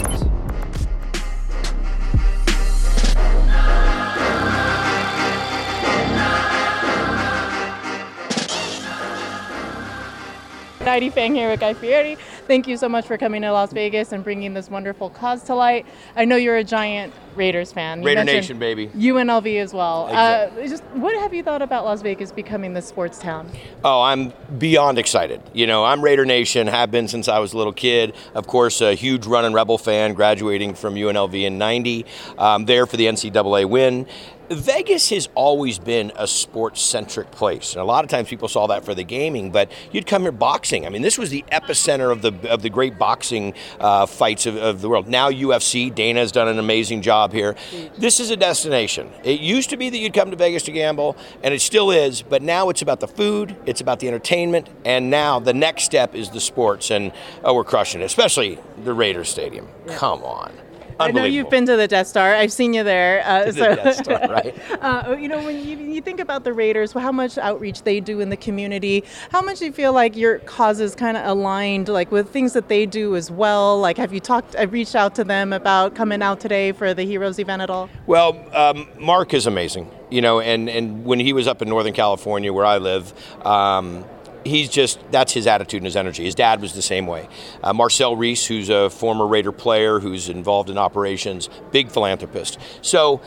Heidi 10.84 11.10
Fang 11.10 11.34
here 11.34 11.50
with 11.50 11.62
Guy 11.62 11.76
Fieri. 11.76 12.18
Thank 12.48 12.66
you 12.66 12.77
so 12.77 12.88
much 12.88 13.06
for 13.06 13.18
coming 13.18 13.42
to 13.42 13.51
Las 13.51 13.74
Vegas 13.74 14.13
and 14.13 14.24
bringing 14.24 14.54
this 14.54 14.70
wonderful 14.70 15.10
cause 15.10 15.44
to 15.44 15.56
light. 15.56 15.86
I 16.16 16.24
know 16.24 16.38
you're 16.38 16.56
a 16.56 16.63
giant 16.63 17.13
Raiders 17.36 17.74
fan. 17.74 18.00
You 18.00 18.08
Raider 18.08 18.24
Nation, 18.24 18.58
baby. 18.58 18.88
UNLV 18.88 19.62
as 19.62 19.74
well. 19.74 20.08
Exactly. 20.08 20.63
Uh, 20.63 20.68
just 20.68 20.84
what 20.94 21.13
have 21.20 21.34
you 21.34 21.44
thought 21.44 21.62
about 21.62 21.84
Las 21.84 22.01
Vegas 22.01 22.32
becoming 22.32 22.74
the 22.74 22.82
sports 22.82 23.20
town? 23.20 23.51
Oh, 23.84 24.01
I'm 24.01 24.32
beyond 24.58 24.98
excited. 24.98 25.42
You 25.54 25.68
know, 25.68 25.84
I'm 25.84 26.01
Raider 26.01 26.25
Nation, 26.25 26.68
have 26.68 26.89
been 26.89 27.10
since 27.10 27.27
I 27.27 27.39
was 27.39 27.51
a 27.51 27.58
little 27.58 27.74
kid. 27.74 28.16
Of 28.34 28.48
course, 28.48 28.80
a 28.80 28.94
huge 28.94 29.25
running 29.25 29.51
Rebel 29.51 29.77
fan, 29.77 30.13
graduating 30.13 30.75
from 30.75 30.96
UNLV 30.96 31.44
in 31.44 31.58
90, 31.58 32.06
um, 32.38 32.63
there 32.63 32.86
for 32.86 32.96
the 32.96 33.08
NCAA 33.08 33.66
win. 33.66 34.08
Vegas 34.50 35.10
has 35.10 35.27
always 35.36 35.77
been 35.77 36.12
a 36.16 36.27
sports 36.27 36.82
centric 36.82 37.32
place. 37.32 37.74
And 37.74 37.82
a 37.82 37.86
lot 37.86 38.04
of 38.04 38.10
times 38.10 38.30
people 38.30 38.48
saw 38.48 38.68
that 38.68 38.86
for 38.86 38.96
the 38.96 39.04
gaming, 39.04 39.51
but 39.51 39.72
you'd 39.92 40.08
come 40.08 40.22
here 40.22 40.32
boxing. 40.32 40.86
I 40.86 40.89
mean, 40.89 41.01
this 41.01 41.18
was 41.18 41.30
the 41.30 41.44
epicenter 41.51 42.12
of 42.12 42.22
the 42.22 42.34
of 42.50 42.62
the 42.62 42.70
great 42.70 42.98
boxing 42.98 43.54
uh, 43.80 44.06
fights 44.06 44.46
of, 44.46 44.56
of 44.56 44.82
the 44.82 44.89
world. 44.89 45.08
Now 45.08 45.30
UFC, 45.30 45.94
Dana 45.94 46.20
has 46.20 46.32
done 46.32 46.48
an 46.48 46.60
amazing 46.60 47.01
job 47.01 47.34
here. 47.34 47.56
This 47.98 48.20
is 48.20 48.32
a 48.32 48.38
destination. 48.38 49.12
It 49.24 49.42
used 49.42 49.70
to 49.72 49.77
be 49.77 49.89
that 49.89 49.98
you'd 49.98 50.13
come 50.13 50.32
to 50.32 50.38
Vegas 50.38 50.63
to 50.63 50.72
gamble, 50.72 51.18
and 51.44 51.54
it 51.54 51.62
still 51.62 51.92
is, 51.92 52.22
but 52.22 52.42
now 52.42 52.70
it's 52.70 52.82
about 52.82 53.00
the 53.00 53.08
food, 53.08 53.56
it's 53.66 53.82
about 53.82 54.00
the 54.00 54.08
entertainment, 54.08 54.70
and 54.86 55.10
now 55.10 55.39
the 55.39 55.54
next 55.54 55.84
step 55.84 56.16
is 56.16 56.30
the 56.30 56.39
sports. 56.39 56.92
And 56.92 57.12
oh, 57.44 57.54
we're 57.54 57.63
crushing 57.63 58.01
it, 58.01 58.06
especially 58.06 58.60
the 58.84 58.94
Raiders 58.94 59.30
Stadium. 59.30 59.68
Come 59.88 60.24
on. 60.24 60.54
I 61.00 61.12
know 61.12 61.24
you've 61.24 61.50
been 61.50 61.66
to 61.66 61.75
the 61.75 61.88
Death 61.88 62.08
Star. 62.08 62.34
I've 62.34 62.51
seen 62.51 62.74
you 62.74 62.84
there. 62.84 63.24
Uh, 63.25 63.46
The 63.46 63.54
so, 63.54 63.75
Death 63.75 63.96
Star, 63.98 64.20
right? 64.30 64.56
uh, 64.82 65.16
you 65.20 65.27
know, 65.27 65.44
when 65.44 65.63
you, 65.63 65.77
you 65.77 66.01
think 66.01 66.20
about 66.20 66.44
the 66.44 66.54
Raiders, 66.54 66.92
how 66.92 67.12
much 67.12 67.38
outreach 67.38 67.84
they 67.84 68.00
do 68.00 68.20
in 68.20 68.30
the 68.30 68.38
community, 68.38 69.04
how 69.32 69.42
much 69.42 69.60
do 69.60 69.66
you 69.66 69.72
feel 69.72 69.94
like 69.94 70.16
your 70.16 70.39
cause 70.39 70.80
is 70.80 70.96
kind 70.96 71.18
of 71.18 71.25
aligned, 71.25 71.88
like 71.89 72.12
with 72.12 72.30
things 72.30 72.54
that 72.54 72.68
they 72.68 72.86
do 72.86 73.16
as 73.16 73.30
well? 73.30 73.80
Like, 73.80 73.98
have 73.98 74.13
you 74.13 74.20
talked, 74.20 74.56
uh, 74.56 74.68
reached 74.68 74.96
out 74.96 75.16
to 75.16 75.24
them 75.24 75.54
about 75.54 75.96
coming 75.96 76.22
out 76.22 76.39
today 76.39 76.72
for 76.72 76.94
the 76.94 77.04
Heroes 77.04 77.39
event 77.39 77.62
at 77.62 77.70
all? 77.70 77.89
Well, 78.06 78.44
um, 78.56 78.88
Mark 79.00 79.34
is 79.34 79.46
amazing, 79.48 79.89
you 80.10 80.22
know, 80.22 80.39
and, 80.39 80.70
and 80.70 81.06
when 81.06 81.20
he 81.20 81.34
was 81.34 81.48
up 81.48 81.62
in 81.62 81.70
Northern 81.70 81.94
California 81.94 82.51
where 82.51 82.66
I 82.66 82.77
live, 82.77 83.13
um, 83.46 84.04
he's 84.48 84.70
just 84.70 85.00
that's 85.12 85.34
his 85.34 85.48
attitude 85.48 85.80
and 85.80 85.86
his 85.86 85.96
energy. 85.96 86.24
His 86.24 86.36
dad 86.36 86.62
was 86.62 86.74
the 86.74 86.82
same 86.82 87.08
way. 87.08 87.27
Uh, 87.63 87.74
Marcel 87.74 88.16
Reese, 88.16 88.46
who's 88.46 88.70
a 88.70 88.89
former 88.89 89.27
Raider 89.27 89.51
player 89.51 90.00
who's 90.00 90.30
involved 90.30 90.70
in 90.70 90.77
operations, 90.77 91.50
big 91.72 91.92
philanthropist. 91.92 92.58
So 92.82 93.22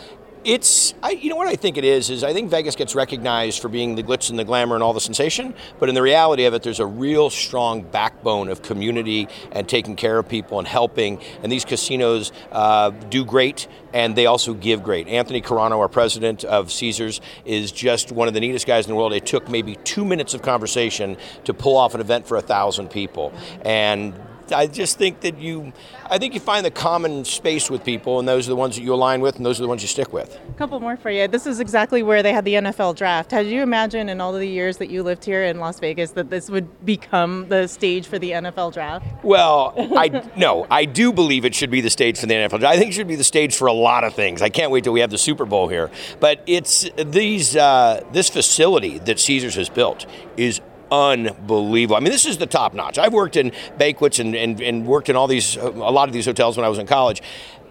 it's 0.45 0.95
I, 1.03 1.11
you 1.11 1.29
know 1.29 1.37
what 1.37 1.49
I 1.49 1.57
think 1.57 1.77
it 1.77 1.85
is 1.85 2.11
is 2.11 2.25
I 2.25 2.33
think 2.33 2.51
Vegas 2.51 2.77
gets 2.77 2.95
recognized 2.95 3.61
for 3.61 3.69
being 3.69 3.95
the 3.95 4.03
glitz 4.03 4.31
and 4.31 4.39
the 4.39 4.45
glamour 4.45 4.75
and 4.75 4.83
all 4.83 4.93
the 4.93 5.01
sensation, 5.01 5.55
but 5.79 5.89
in 5.89 5.95
the 5.95 6.03
reality 6.03 6.45
of 6.45 6.55
it, 6.55 6.63
there's 6.63 6.81
a 6.81 6.87
real 6.87 7.31
strong 7.31 7.83
backbone 7.83 8.49
of 8.49 8.63
community 8.63 9.29
and 9.53 9.69
taking 9.69 9.97
care 9.97 10.19
of 10.19 10.29
people 10.29 10.59
and 10.59 10.67
helping. 10.67 11.21
And 11.43 11.51
these 11.51 11.65
casinos 11.65 12.33
uh, 12.53 12.91
do 12.91 13.25
great, 13.25 13.69
and 13.93 14.17
they 14.17 14.27
also 14.27 14.55
give 14.55 14.83
great. 14.83 15.09
Anthony 15.09 15.43
Carano, 15.43 15.79
our 15.79 15.89
president 15.89 16.45
of 16.45 16.73
Caesars, 16.73 17.21
is 17.45 17.73
just 17.73 18.13
one 18.13 18.29
of 18.29 18.35
the 18.35 18.41
neatest 18.41 18.67
guys 18.67 18.87
in 18.87 18.91
the 18.91 18.97
world. 18.97 19.13
It 19.13 19.27
took 19.27 19.49
maybe 19.49 19.77
two 19.85 20.05
minutes 20.05 20.35
of 20.35 20.43
conversation 20.43 21.17
to 21.45 21.55
pull 21.55 21.77
off 21.77 21.95
an 21.95 22.01
event 22.01 22.27
for 22.27 22.37
a 22.37 22.43
thousand 22.43 22.91
people, 22.91 23.33
and 23.63 24.15
I 24.53 24.67
just 24.67 24.99
think 24.99 25.21
that 25.21 25.39
you, 25.39 25.73
I 26.07 26.19
think 26.19 26.35
you 26.35 26.41
find 26.41 26.65
the 26.65 26.71
common 26.71 27.25
space 27.25 27.71
with 27.71 27.85
people, 27.85 28.19
and 28.19 28.29
those 28.29 28.47
are 28.47 28.51
the 28.51 28.57
ones 28.57 28.77
that 28.77 28.83
you 28.83 28.95
align 28.95 29.21
with, 29.21 29.37
and 29.37 29.47
those 29.47 29.59
are 29.61 29.63
the 29.63 29.69
ones 29.69 29.83
you 29.83 29.89
stick 29.89 30.13
with. 30.13 30.39
A 30.49 30.59
couple 30.59 30.81
more 30.81 30.97
for 30.97 31.11
you. 31.11 31.29
This 31.29 31.47
is 31.47 31.61
exactly 31.61 32.03
where 32.03 32.23
they 32.23 32.33
had 32.33 32.45
the 32.45 32.55
NFL 32.55 32.97
draft. 32.97 33.31
Had 33.31 33.47
you 33.47 33.63
imagined 33.63 34.11
in 34.11 34.21
all 34.21 34.35
of 34.35 34.41
the 34.41 34.49
years 34.49 34.77
that 34.79 34.91
you 34.91 35.03
lived 35.03 35.25
here 35.25 35.45
in 35.45 35.59
Las 35.59 35.81
Vegas 35.81 36.13
that 36.13 36.31
this 36.31 36.51
would 36.51 36.85
become 36.85 37.49
the 37.49 37.67
stage 37.67 38.07
for 38.07 38.19
the 38.19 38.33
NFL 38.33 38.73
draft? 38.73 39.07
Well, 39.25 39.75
I 39.77 40.29
no, 40.37 40.67
I 40.71 40.85
do 40.85 41.13
believe 41.13 41.45
it 41.45 41.55
should 41.55 41.71
be 41.71 41.81
the 41.81 41.91
stage 41.91 42.19
for 42.19 42.27
the 42.27 42.35
NFL. 42.35 42.65
I 42.65 42.77
think 42.79 42.91
it 42.91 42.95
should 42.95 43.09
be 43.09 43.17
the 43.17 43.25
stage 43.25 43.55
for 43.55 43.67
a 43.67 43.73
lot 43.73 44.05
of 44.05 44.15
things. 44.15 44.43
I 44.43 44.49
can't 44.49 44.71
wait 44.71 44.85
till 44.85 44.93
we 44.93 45.01
have 45.01 45.11
the 45.11 45.19
Super 45.19 45.45
Bowl 45.45 45.69
here. 45.69 45.91
But 46.19 46.43
it's 46.47 46.89
these 46.97 47.57
uh, 47.57 48.05
this 48.13 48.29
facility 48.29 48.99
that 48.99 49.19
Caesars 49.21 49.55
has 49.55 49.69
built 49.69 50.07
is 50.37 50.61
unbelievable. 50.91 51.97
I 51.97 52.01
mean, 52.01 52.13
this 52.13 52.27
is 52.27 52.39
the 52.39 52.47
top 52.47 52.75
notch. 52.75 52.99
I've 52.99 53.13
worked 53.13 53.37
in 53.37 53.53
banquets 53.79 54.19
and, 54.19 54.35
and, 54.35 54.61
and 54.61 54.87
worked 54.87 55.09
in 55.09 55.17
all 55.17 55.27
these 55.27 55.57
a 55.57 55.69
lot 55.71 56.09
of 56.09 56.13
these 56.13 56.27
hotels 56.27 56.57
when 56.57 56.65
I 56.65 56.69
was 56.69 56.79
in 56.79 56.87
college. 56.87 57.23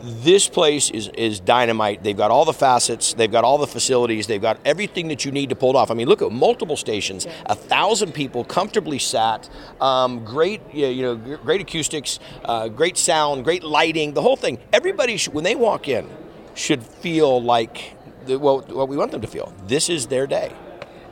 This 0.01 0.47
place 0.47 0.89
is 0.91 1.09
is 1.09 1.41
dynamite. 1.41 2.03
They've 2.03 2.15
got 2.15 2.31
all 2.31 2.45
the 2.45 2.53
facets. 2.53 3.13
They've 3.13 3.31
got 3.31 3.43
all 3.43 3.57
the 3.57 3.67
facilities. 3.67 4.27
They've 4.27 4.41
got 4.41 4.57
everything 4.63 5.09
that 5.09 5.25
you 5.25 5.31
need 5.31 5.49
to 5.49 5.55
pull 5.55 5.71
it 5.71 5.75
off. 5.75 5.91
I 5.91 5.93
mean, 5.93 6.07
look 6.07 6.21
at 6.21 6.31
multiple 6.31 6.77
stations, 6.77 7.27
a 7.47 7.55
thousand 7.55 8.13
people 8.13 8.45
comfortably 8.45 8.97
sat. 8.99 9.49
Um, 9.81 10.23
great, 10.23 10.61
you 10.73 10.83
know, 10.83 10.89
you 10.89 11.01
know, 11.01 11.15
gr- 11.17 11.35
great 11.35 11.59
acoustics, 11.59 12.19
uh, 12.45 12.69
great 12.69 12.97
sound, 12.97 13.43
great 13.43 13.63
lighting. 13.63 14.13
The 14.13 14.21
whole 14.21 14.37
thing. 14.37 14.59
Everybody, 14.71 15.17
should, 15.17 15.33
when 15.33 15.43
they 15.43 15.55
walk 15.55 15.89
in, 15.89 16.09
should 16.55 16.81
feel 16.81 17.41
like 17.41 17.95
the, 18.25 18.39
well, 18.39 18.61
what 18.61 18.87
we 18.87 18.95
want 18.95 19.11
them 19.11 19.21
to 19.21 19.27
feel. 19.27 19.53
This 19.67 19.89
is 19.89 20.07
their 20.07 20.27
day. 20.27 20.53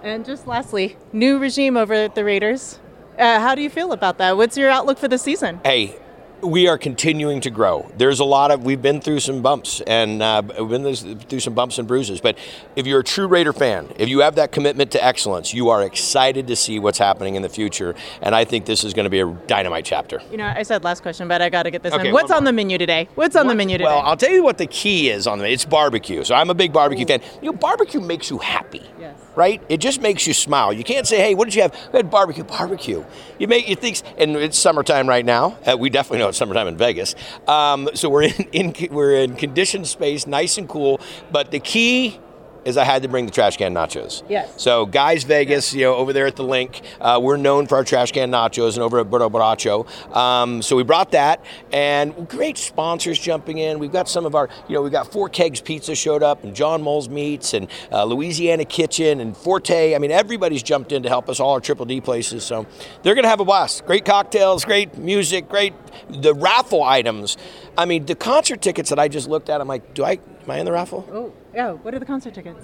And 0.03 0.25
just 0.25 0.47
lastly, 0.47 0.95
new 1.11 1.39
regime 1.39 1.75
over 1.77 1.93
at 1.93 2.15
the 2.15 2.23
Raiders. 2.23 2.79
Uh, 3.17 3.39
how 3.39 3.55
do 3.55 3.61
you 3.61 3.69
feel 3.69 3.91
about 3.91 4.17
that? 4.19 4.37
What's 4.37 4.57
your 4.57 4.69
outlook 4.69 4.97
for 4.97 5.07
the 5.07 5.17
season? 5.17 5.59
Hey, 5.63 5.97
we 6.41 6.67
are 6.67 6.77
continuing 6.77 7.41
to 7.41 7.49
grow. 7.49 7.89
There's 7.97 8.19
a 8.19 8.25
lot 8.25 8.51
of 8.51 8.63
we've 8.63 8.81
been 8.81 9.01
through 9.01 9.19
some 9.21 9.41
bumps 9.41 9.81
and 9.81 10.21
uh, 10.21 10.43
we've 10.59 10.69
been 10.69 10.93
through 10.93 11.39
some 11.39 11.53
bumps 11.53 11.79
and 11.79 11.87
bruises. 11.87 12.21
But 12.21 12.37
if 12.75 12.85
you're 12.85 12.99
a 12.99 13.03
true 13.03 13.27
Raider 13.27 13.53
fan, 13.53 13.91
if 13.97 14.09
you 14.09 14.19
have 14.19 14.35
that 14.35 14.51
commitment 14.51 14.91
to 14.91 15.03
excellence, 15.03 15.53
you 15.53 15.69
are 15.69 15.83
excited 15.83 16.47
to 16.47 16.55
see 16.55 16.79
what's 16.79 16.97
happening 16.97 17.35
in 17.35 17.41
the 17.41 17.49
future. 17.49 17.95
And 18.21 18.35
I 18.35 18.45
think 18.45 18.65
this 18.65 18.83
is 18.83 18.93
going 18.93 19.05
to 19.05 19.09
be 19.09 19.19
a 19.19 19.31
dynamite 19.47 19.85
chapter. 19.85 20.21
You 20.31 20.37
know, 20.37 20.45
I 20.45 20.63
said 20.63 20.83
last 20.83 21.01
question, 21.01 21.27
but 21.27 21.41
I 21.41 21.49
got 21.49 21.63
to 21.63 21.71
get 21.71 21.83
this 21.83 21.93
Okay, 21.93 22.09
in. 22.09 22.13
What's 22.13 22.31
on 22.31 22.43
the 22.43 22.53
menu 22.53 22.77
today? 22.77 23.09
What's 23.15 23.35
on 23.35 23.47
the 23.47 23.55
menu 23.55 23.77
today? 23.77 23.85
Well, 23.85 23.99
I'll 23.99 24.17
tell 24.17 24.31
you 24.31 24.43
what 24.43 24.57
the 24.57 24.67
key 24.67 25.09
is 25.09 25.27
on 25.27 25.39
the 25.39 25.47
it's 25.47 25.65
barbecue. 25.65 26.23
So 26.23 26.35
I'm 26.35 26.49
a 26.49 26.55
big 26.55 26.73
barbecue 26.73 27.05
fan. 27.05 27.21
You 27.41 27.51
know, 27.51 27.57
barbecue 27.57 27.99
makes 28.01 28.29
you 28.29 28.37
happy. 28.37 28.83
Yes. 28.99 29.15
Right? 29.35 29.61
It 29.69 29.77
just 29.77 30.01
makes 30.01 30.25
you 30.27 30.33
smile. 30.33 30.73
You 30.73 30.83
can't 30.83 31.05
say, 31.07 31.17
"Hey, 31.17 31.35
what 31.35 31.45
did 31.45 31.55
you 31.55 31.61
have?" 31.61 31.73
We 31.93 31.97
had 31.97 32.09
barbecue. 32.09 32.43
Barbecue. 32.43 33.03
You 33.37 33.47
make 33.47 33.69
you 33.69 33.75
think, 33.75 34.01
and 34.17 34.35
it's 34.35 34.57
summertime 34.57 35.07
right 35.07 35.23
now. 35.23 35.57
Uh, 35.65 35.77
we 35.77 35.89
definitely 35.89 36.19
know 36.19 36.26
it's 36.27 36.37
summertime 36.37 36.67
in 36.67 36.77
Vegas. 36.77 37.15
Um, 37.47 37.89
so 37.93 38.09
we're 38.09 38.23
in, 38.23 38.31
in 38.51 38.75
we're 38.91 39.15
in 39.15 39.35
conditioned 39.35 39.87
space, 39.87 40.27
nice 40.27 40.57
and 40.57 40.67
cool. 40.67 40.99
But 41.31 41.51
the 41.51 41.59
key 41.59 42.19
is 42.67 42.75
I 42.75 42.83
had 42.83 43.01
to 43.03 43.07
bring 43.07 43.25
the 43.25 43.31
trash 43.31 43.55
can 43.55 43.73
nachos. 43.73 44.23
Yes. 44.27 44.61
So, 44.61 44.85
guys, 44.85 45.23
Vegas, 45.23 45.73
you 45.73 45.83
know, 45.83 45.95
over 45.95 46.11
there 46.11 46.27
at 46.27 46.35
the 46.35 46.43
LINQ, 46.43 46.81
uh, 46.99 47.17
we're 47.23 47.37
known 47.37 47.65
for 47.65 47.75
our 47.75 47.85
trash 47.85 48.11
can 48.11 48.29
nachos, 48.29 48.73
and 48.73 48.83
over 48.83 48.99
at 48.99 49.09
Burro 49.09 49.29
Borracho. 49.29 49.87
Um, 50.13 50.61
so 50.61 50.75
we 50.75 50.83
brought 50.83 51.11
that, 51.11 51.45
and 51.71 52.27
great 52.27 52.57
sponsors 52.57 53.17
jumping 53.17 53.59
in. 53.59 53.79
We've 53.79 53.91
got 53.91 54.09
some 54.09 54.25
of 54.25 54.35
our, 54.35 54.49
you 54.67 54.75
know, 54.75 54.81
we've 54.81 54.91
got 54.91 55.13
Four 55.13 55.29
Kegs 55.29 55.61
Pizza 55.61 55.95
showed 55.95 56.23
up, 56.23 56.43
and 56.43 56.53
John 56.53 56.83
Mull's 56.83 57.07
Meats, 57.07 57.53
and 57.53 57.69
uh, 57.89 58.03
Louisiana 58.03 58.65
Kitchen, 58.65 59.21
and 59.21 59.35
Forte. 59.35 59.95
I 59.95 59.97
mean, 59.97 60.11
everybody's 60.11 60.61
jumped 60.61 60.91
in 60.91 61.03
to 61.03 61.09
help 61.09 61.29
us 61.29 61.39
all 61.39 61.53
our 61.53 61.61
Triple 61.61 61.85
D 61.85 62.01
places. 62.01 62.43
So 62.43 62.65
they're 63.01 63.15
going 63.15 63.23
to 63.23 63.29
have 63.29 63.39
a 63.39 63.45
blast. 63.45 63.85
Great 63.85 64.03
cocktails, 64.03 64.65
great 64.65 64.97
music, 64.97 65.47
great 65.47 65.73
the 66.09 66.33
raffle 66.33 66.83
items. 66.83 67.37
I 67.77 67.85
mean, 67.85 68.05
the 68.05 68.15
concert 68.15 68.61
tickets 68.61 68.89
that 68.89 68.99
I 68.99 69.07
just 69.07 69.27
looked 69.27 69.49
at, 69.49 69.61
I'm 69.61 69.67
like, 69.67 69.93
do 69.93 70.03
I 70.03 70.13
am 70.13 70.49
I 70.49 70.57
in 70.59 70.65
the 70.65 70.71
raffle? 70.71 71.07
Oh, 71.11 71.33
yeah. 71.53 71.71
What 71.71 71.93
are 71.93 71.99
the 71.99 72.05
concert 72.05 72.33
tickets? 72.33 72.63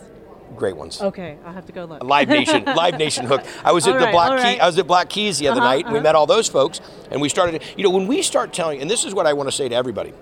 Great 0.56 0.78
ones. 0.78 1.02
Okay, 1.02 1.38
I'll 1.46 1.54
have 1.54 1.66
to 1.66 1.72
go 1.72 1.86
look. 1.86 2.04
Live 2.04 2.28
Nation, 2.30 2.64
Live 2.76 3.00
Nation 3.00 3.26
hook. 3.26 3.44
I 3.64 3.72
was 3.72 3.88
at 3.88 3.94
All 3.94 4.00
the 4.00 4.06
right, 4.06 4.12
Black 4.12 4.32
all 4.32 4.38
Key. 4.38 4.60
I 4.60 4.68
was 4.68 4.78
at 4.78 4.86
Black 4.86 5.10
Keys 5.10 5.40
the 5.40 5.48
other 5.48 5.62
Uh-huh, 5.62 5.70
night, 5.70 5.86
and 5.86 5.94
we 5.94 6.00
uh-huh. 6.00 6.04
met 6.04 6.16
all 6.16 6.28
those 6.28 6.48
folks, 6.48 6.80
and 7.10 7.20
we 7.22 7.28
started. 7.30 7.64
You 7.76 7.84
know, 7.84 7.90
when 7.90 8.06
we 8.08 8.22
start 8.22 8.54
telling, 8.54 8.80
and 8.82 8.90
this 8.90 9.04
is 9.04 9.14
what 9.16 9.26
I 9.26 9.34
want 9.34 9.48
to 9.48 9.52
say 9.52 9.68
to 9.68 9.76
everybody: 9.76 10.14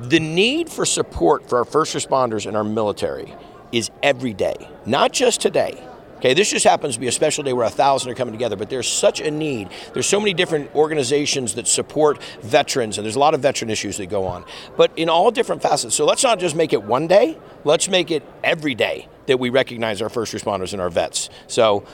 the 0.00 0.20
need 0.20 0.70
for 0.70 0.86
support 0.86 1.48
for 1.48 1.58
our 1.58 1.64
first 1.64 1.94
responders 1.94 2.46
and 2.46 2.56
our 2.56 2.64
military 2.64 3.34
is 3.72 3.90
every 4.02 4.32
day, 4.32 4.54
not 4.86 5.12
just 5.12 5.40
today. 5.42 5.82
Okay, 6.16 6.32
this 6.32 6.50
just 6.50 6.64
happens 6.64 6.94
to 6.94 7.00
be 7.00 7.08
a 7.08 7.12
special 7.12 7.44
day 7.44 7.52
where 7.52 7.66
a 7.66 7.70
thousand 7.70 8.10
are 8.10 8.14
coming 8.14 8.32
together, 8.32 8.56
but 8.56 8.70
there's 8.70 8.88
such 8.88 9.20
a 9.20 9.30
need. 9.30 9.68
There's 9.92 10.06
so 10.06 10.18
many 10.18 10.32
different 10.32 10.74
organizations 10.74 11.54
that 11.54 11.68
support 11.68 12.22
veterans, 12.40 12.96
and 12.96 13.04
there's 13.04 13.16
a 13.16 13.20
lot 13.20 13.34
of 13.34 13.40
veteran 13.40 13.70
issues 13.70 13.98
that 13.98 14.06
go 14.06 14.26
on, 14.26 14.44
but 14.78 14.90
in 14.96 15.10
all 15.10 15.30
different 15.30 15.60
facets. 15.60 15.94
So 15.94 16.06
let's 16.06 16.22
not 16.22 16.38
just 16.38 16.56
make 16.56 16.72
it 16.72 16.82
one 16.82 17.06
day, 17.06 17.38
let's 17.64 17.88
make 17.88 18.10
it 18.10 18.22
every 18.42 18.74
day 18.74 19.08
that 19.26 19.38
we 19.38 19.50
recognize 19.50 20.00
our 20.00 20.08
first 20.08 20.32
responders 20.32 20.72
and 20.72 20.80
our 20.80 20.88
vets. 20.88 21.28
So 21.48 21.84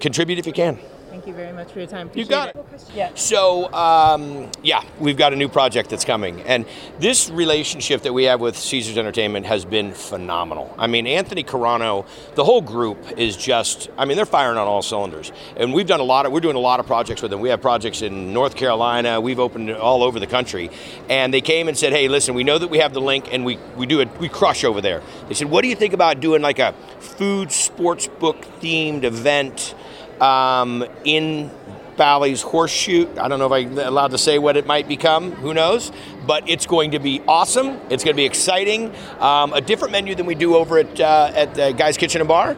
contribute 0.00 0.40
if 0.40 0.46
you 0.46 0.52
can. 0.52 0.78
Thank 1.22 1.36
you 1.36 1.44
very 1.44 1.52
much 1.52 1.70
for 1.70 1.78
your 1.78 1.86
time. 1.86 2.10
You 2.14 2.24
Appreciate 2.24 2.30
got 2.30 2.56
it. 2.56 2.90
Yeah. 2.96 3.10
So, 3.14 3.72
um, 3.72 4.50
yeah, 4.60 4.82
we've 4.98 5.16
got 5.16 5.32
a 5.32 5.36
new 5.36 5.48
project 5.48 5.88
that's 5.88 6.04
coming. 6.04 6.42
And 6.42 6.66
this 6.98 7.30
relationship 7.30 8.02
that 8.02 8.12
we 8.12 8.24
have 8.24 8.40
with 8.40 8.58
Caesars 8.58 8.98
Entertainment 8.98 9.46
has 9.46 9.64
been 9.64 9.92
phenomenal. 9.92 10.74
I 10.76 10.88
mean, 10.88 11.06
Anthony 11.06 11.44
Carano, 11.44 12.06
the 12.34 12.42
whole 12.42 12.60
group 12.60 12.98
is 13.16 13.36
just, 13.36 13.88
I 13.96 14.04
mean, 14.04 14.16
they're 14.16 14.26
firing 14.26 14.58
on 14.58 14.66
all 14.66 14.82
cylinders. 14.82 15.30
And 15.56 15.72
we've 15.72 15.86
done 15.86 16.00
a 16.00 16.02
lot 16.02 16.26
of, 16.26 16.32
we're 16.32 16.40
doing 16.40 16.56
a 16.56 16.58
lot 16.58 16.80
of 16.80 16.86
projects 16.86 17.22
with 17.22 17.30
them. 17.30 17.38
We 17.38 17.50
have 17.50 17.62
projects 17.62 18.02
in 18.02 18.32
North 18.32 18.56
Carolina, 18.56 19.20
we've 19.20 19.38
opened 19.38 19.70
all 19.70 20.02
over 20.02 20.18
the 20.18 20.26
country. 20.26 20.70
And 21.08 21.32
they 21.32 21.40
came 21.40 21.68
and 21.68 21.78
said, 21.78 21.92
hey, 21.92 22.08
listen, 22.08 22.34
we 22.34 22.42
know 22.42 22.58
that 22.58 22.68
we 22.68 22.78
have 22.78 22.94
the 22.94 23.00
LINQ 23.00 23.28
and 23.30 23.44
we, 23.44 23.58
we 23.76 23.86
do 23.86 24.00
it, 24.00 24.08
we 24.18 24.28
crush 24.28 24.64
over 24.64 24.80
there. 24.80 25.00
They 25.28 25.34
said, 25.34 25.50
what 25.50 25.62
do 25.62 25.68
you 25.68 25.76
think 25.76 25.94
about 25.94 26.18
doing 26.18 26.42
like 26.42 26.58
a 26.58 26.72
food 26.98 27.52
sports 27.52 28.08
book 28.08 28.42
themed 28.60 29.04
event? 29.04 29.76
Um, 30.22 30.86
in 31.04 31.50
Bally's 31.96 32.42
Horseshoe. 32.42 33.08
I 33.18 33.28
don't 33.28 33.38
know 33.38 33.46
if 33.46 33.52
I'm 33.52 33.78
allowed 33.78 34.12
to 34.12 34.18
say 34.18 34.38
what 34.38 34.56
it 34.56 34.66
might 34.66 34.88
become. 34.88 35.32
Who 35.32 35.52
knows? 35.52 35.92
But 36.26 36.48
it's 36.48 36.64
going 36.66 36.92
to 36.92 36.98
be 36.98 37.20
awesome. 37.28 37.80
It's 37.90 38.04
going 38.04 38.14
to 38.14 38.20
be 38.20 38.24
exciting. 38.24 38.94
Um, 39.18 39.52
a 39.52 39.60
different 39.60 39.92
menu 39.92 40.14
than 40.14 40.26
we 40.26 40.34
do 40.34 40.56
over 40.56 40.78
at 40.78 41.00
uh, 41.00 41.32
at 41.34 41.54
the 41.54 41.72
Guy's 41.72 41.96
Kitchen 41.96 42.20
and 42.20 42.28
Bar, 42.28 42.56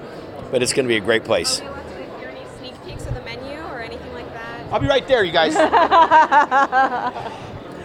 but 0.51 0.63
it's 0.63 0.73
going 0.73 0.85
to 0.87 0.89
be 0.89 0.97
a 0.97 1.01
great 1.01 1.25
place. 1.25 1.63
Sneak 2.59 2.85
peeks 2.85 3.07
of 3.07 3.15
the 3.15 3.23
menu 3.23 3.59
or 3.65 3.81
anything 3.81 4.13
like 4.13 4.33
that? 4.35 4.73
I'll 4.73 4.81
be 4.81 4.87
right 4.87 5.07
there, 5.09 5.25
you 5.25 5.33
guys. 5.33 5.55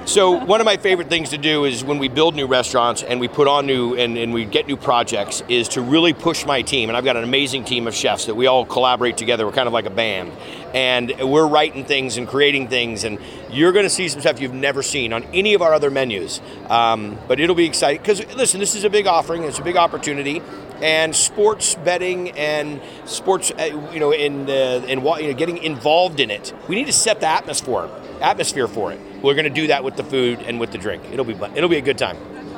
So 0.10 0.32
one 0.32 0.60
of 0.60 0.66
my 0.66 0.78
favorite 0.78 1.08
things 1.08 1.30
to 1.30 1.38
do 1.38 1.66
is 1.66 1.84
when 1.84 2.00
we 2.00 2.08
build 2.08 2.34
new 2.34 2.48
restaurants 2.48 3.04
and 3.04 3.20
we 3.20 3.28
put 3.28 3.48
on 3.48 3.68
new 3.68 3.94
and, 3.94 4.18
and, 4.18 4.34
we 4.34 4.44
get 4.44 4.66
new 4.66 4.76
projects 4.76 5.44
is 5.48 5.68
to 5.70 5.84
really 5.84 6.14
push 6.14 6.48
my 6.48 6.64
team. 6.64 6.90
And 6.90 6.98
I've 6.98 7.06
got 7.06 7.16
an 7.16 7.24
amazing 7.24 7.64
team 7.64 7.86
of 7.86 7.94
chefs 7.94 8.26
that 8.26 8.34
we 8.34 8.48
all 8.48 8.66
collaborate 8.66 9.18
together. 9.18 9.46
We're 9.46 9.52
kind 9.52 9.68
of 9.68 9.74
like 9.74 9.86
a 9.86 9.92
band. 9.92 10.32
And 10.74 11.14
we're 11.22 11.46
writing 11.46 11.86
things 11.86 12.18
and 12.18 12.28
creating 12.28 12.70
things. 12.70 13.04
And 13.04 13.20
you're 13.52 13.72
going 13.72 13.86
to 13.86 13.90
see 13.90 14.10
some 14.10 14.20
stuff 14.20 14.42
you've 14.42 14.52
never 14.52 14.82
seen 14.82 15.14
on 15.14 15.26
any 15.26 15.54
of 15.54 15.62
our 15.62 15.76
other 15.76 15.92
menus. 15.92 16.42
Um, 16.70 17.16
but 17.28 17.40
it'll 17.40 17.54
be 17.54 17.68
exciting 17.68 18.02
because 18.02 18.26
listen, 18.36 18.60
this 18.60 18.74
is 18.74 18.86
a 18.86 18.90
big 18.90 19.06
offering. 19.06 19.44
It's 19.44 19.60
a 19.60 19.64
big 19.64 19.78
opportunity 19.78 20.42
and 20.82 21.16
sports 21.16 21.76
betting 21.76 22.32
and 22.32 22.82
sports, 23.06 23.52
uh, 23.52 23.90
you 23.92 24.00
know, 24.00 24.12
in 24.12 24.50
uh, 24.50 24.86
in 24.88 25.02
what 25.02 25.22
you 25.22 25.32
know, 25.32 25.38
getting 25.38 25.58
involved 25.58 26.20
in 26.20 26.32
it. 26.32 26.54
We 26.68 26.76
need 26.76 26.88
to 26.88 26.94
set 26.94 27.20
the 27.20 27.28
atmosphere 27.28 27.90
atmosphere 28.22 28.68
for 28.68 28.92
it. 28.92 29.00
We're 29.22 29.36
going 29.36 29.46
to 29.46 29.50
do 29.50 29.68
that 29.68 29.84
with 29.84 29.96
the 29.96 30.04
food 30.04 30.40
and 30.40 30.60
with 30.60 30.72
the 30.72 30.78
drink. 30.78 31.04
It'll 31.12 31.26
be 31.26 31.34
it'll 31.56 31.70
be 31.70 31.78
a 31.78 31.82
good 31.82 31.98
time. 31.98 32.18
And 32.18 32.54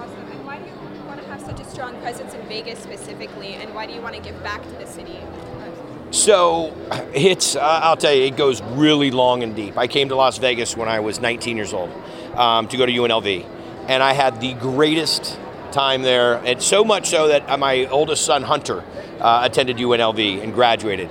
why 0.46 0.58
do 0.58 0.66
you 0.66 1.06
want 1.06 1.22
to 1.22 1.28
have 1.28 1.42
such 1.42 1.60
a 1.60 1.70
strong 1.70 2.00
presence 2.02 2.34
in 2.34 2.42
Vegas 2.48 2.80
specifically, 2.80 3.56
and 3.56 3.74
why 3.74 3.86
do 3.86 3.94
you 3.94 4.02
want 4.02 4.16
to 4.16 4.22
give 4.22 4.42
back 4.44 4.64
to 4.64 4.72
the 4.74 4.86
city? 4.86 5.20
So 6.12 6.76
it's, 7.14 7.56
uh, 7.56 7.62
I'll 7.62 7.96
tell 7.96 8.14
you, 8.14 8.24
it 8.24 8.36
goes 8.36 8.62
really 8.62 9.12
long 9.12 9.44
and 9.44 9.56
deep. 9.56 9.78
I 9.78 9.88
came 9.88 10.10
to 10.10 10.16
Las 10.16 10.38
Vegas 10.38 10.76
when 10.76 10.90
I 10.90 11.00
was 11.00 11.22
19 11.22 11.56
years 11.56 11.74
old 11.74 11.90
um, 12.36 12.68
to 12.68 12.78
go 12.78 12.86
to 12.86 12.92
UNLV, 12.92 13.46
and 13.88 14.04
I 14.04 14.12
had 14.12 14.42
the 14.42 14.54
greatest 14.56 15.40
time 15.72 16.02
there, 16.02 16.36
and 16.46 16.62
so 16.62 16.84
much 16.84 17.10
so 17.10 17.28
that 17.28 17.50
uh, 17.50 17.58
my 17.58 17.86
oldest 17.88 18.26
son, 18.26 18.44
Hunter, 18.44 18.84
uh, 19.20 19.42
attended 19.44 19.78
UNLV 19.78 20.44
and 20.44 20.54
graduated. 20.54 21.10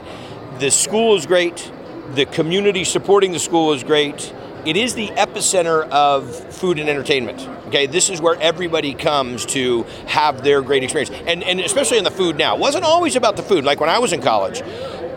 The 0.59 0.71
school 0.71 1.17
is 1.17 1.27
great, 1.27 1.71
the 2.15 2.27
community 2.27 2.85
supporting 2.85 3.33
the 3.33 3.39
school 3.39 3.73
is 3.73 3.85
great. 3.85 4.33
It 4.67 4.77
is 4.77 4.95
the 4.95 5.09
epicenter 5.09 5.89
of 5.89 6.37
food 6.53 6.79
and 6.79 6.89
entertainment. 6.89 7.49
Okay, 7.69 7.87
this 7.87 8.11
is 8.11 8.21
where 8.21 8.37
everybody 8.41 8.93
comes 8.93 9.47
to 9.47 9.85
have 10.07 10.45
their 10.45 10.61
great 10.61 10.83
experience, 10.83 11.11
and 11.27 11.43
and 11.43 11.61
especially 11.61 11.99
in 11.99 12.05
the 12.05 12.11
food 12.11 12.37
now. 12.37 12.57
It 12.57 12.61
wasn't 12.61 12.85
always 12.85 13.17
about 13.17 13.37
the 13.37 13.43
food, 13.43 13.65
like 13.65 13.81
when 13.81 13.89
I 13.89 13.99
was 13.99 14.13
in 14.13 14.21
college, 14.21 14.63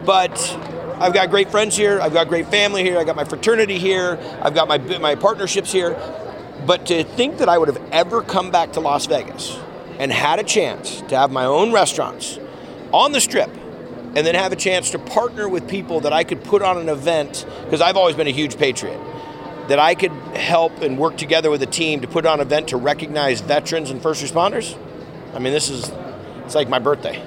but 0.06 0.32
I've 1.00 1.14
got 1.14 1.30
great 1.30 1.50
friends 1.50 1.76
here. 1.76 2.00
I've 2.00 2.14
got 2.14 2.30
great 2.30 2.48
family 2.48 2.84
here. 2.84 2.98
I 2.98 3.04
got 3.04 3.18
my 3.18 3.26
fraternity 3.26 3.80
here. 3.80 4.18
I've 4.42 4.54
got 4.54 4.68
my 4.70 4.78
my 5.00 5.16
partnerships 5.16 5.72
here. 5.72 5.92
But 6.66 6.86
to 6.88 7.04
think 7.04 7.38
that 7.40 7.50
I 7.50 7.58
would 7.58 7.68
have 7.68 7.82
ever 7.92 8.22
come 8.22 8.52
back 8.52 8.74
to 8.74 8.80
Las 8.80 9.06
Vegas 9.06 9.58
and 10.00 10.12
had 10.12 10.40
a 10.40 10.44
chance 10.44 11.02
to 11.02 11.18
have 11.18 11.32
my 11.32 11.46
own 11.46 11.72
restaurants 11.72 12.40
on 12.92 13.12
the 13.12 13.20
strip 13.20 13.50
and 14.16 14.26
then 14.28 14.36
have 14.36 14.52
a 14.52 14.56
chance 14.56 14.92
to 14.92 15.00
partner 15.00 15.50
with 15.50 15.68
people 15.68 16.02
that 16.02 16.14
I 16.14 16.24
could 16.24 16.44
put 16.44 16.62
on 16.62 16.78
an 16.78 16.90
event 16.90 17.46
because 17.66 17.82
I've 17.82 17.98
always 17.98 18.16
been 18.16 18.28
a 18.28 18.32
huge 18.32 18.58
patriot 18.58 19.00
that 19.68 19.80
I 19.80 19.96
could 19.96 20.12
help 20.36 20.82
and 20.82 20.98
work 20.98 21.18
together 21.18 21.50
with 21.50 21.64
a 21.64 21.68
team 21.68 22.02
to 22.02 22.08
put 22.08 22.26
on 22.26 22.40
an 22.40 22.46
event 22.46 22.70
to 22.70 22.78
recognize 22.78 23.42
veterans 23.42 23.90
and 23.90 24.02
first 24.02 24.24
responders. 24.24 24.78
I 25.34 25.40
mean, 25.40 25.54
this 25.54 25.70
is 25.70 25.92
it's 26.46 26.56
like 26.56 26.70
my 26.70 26.80
birthday. 26.80 27.24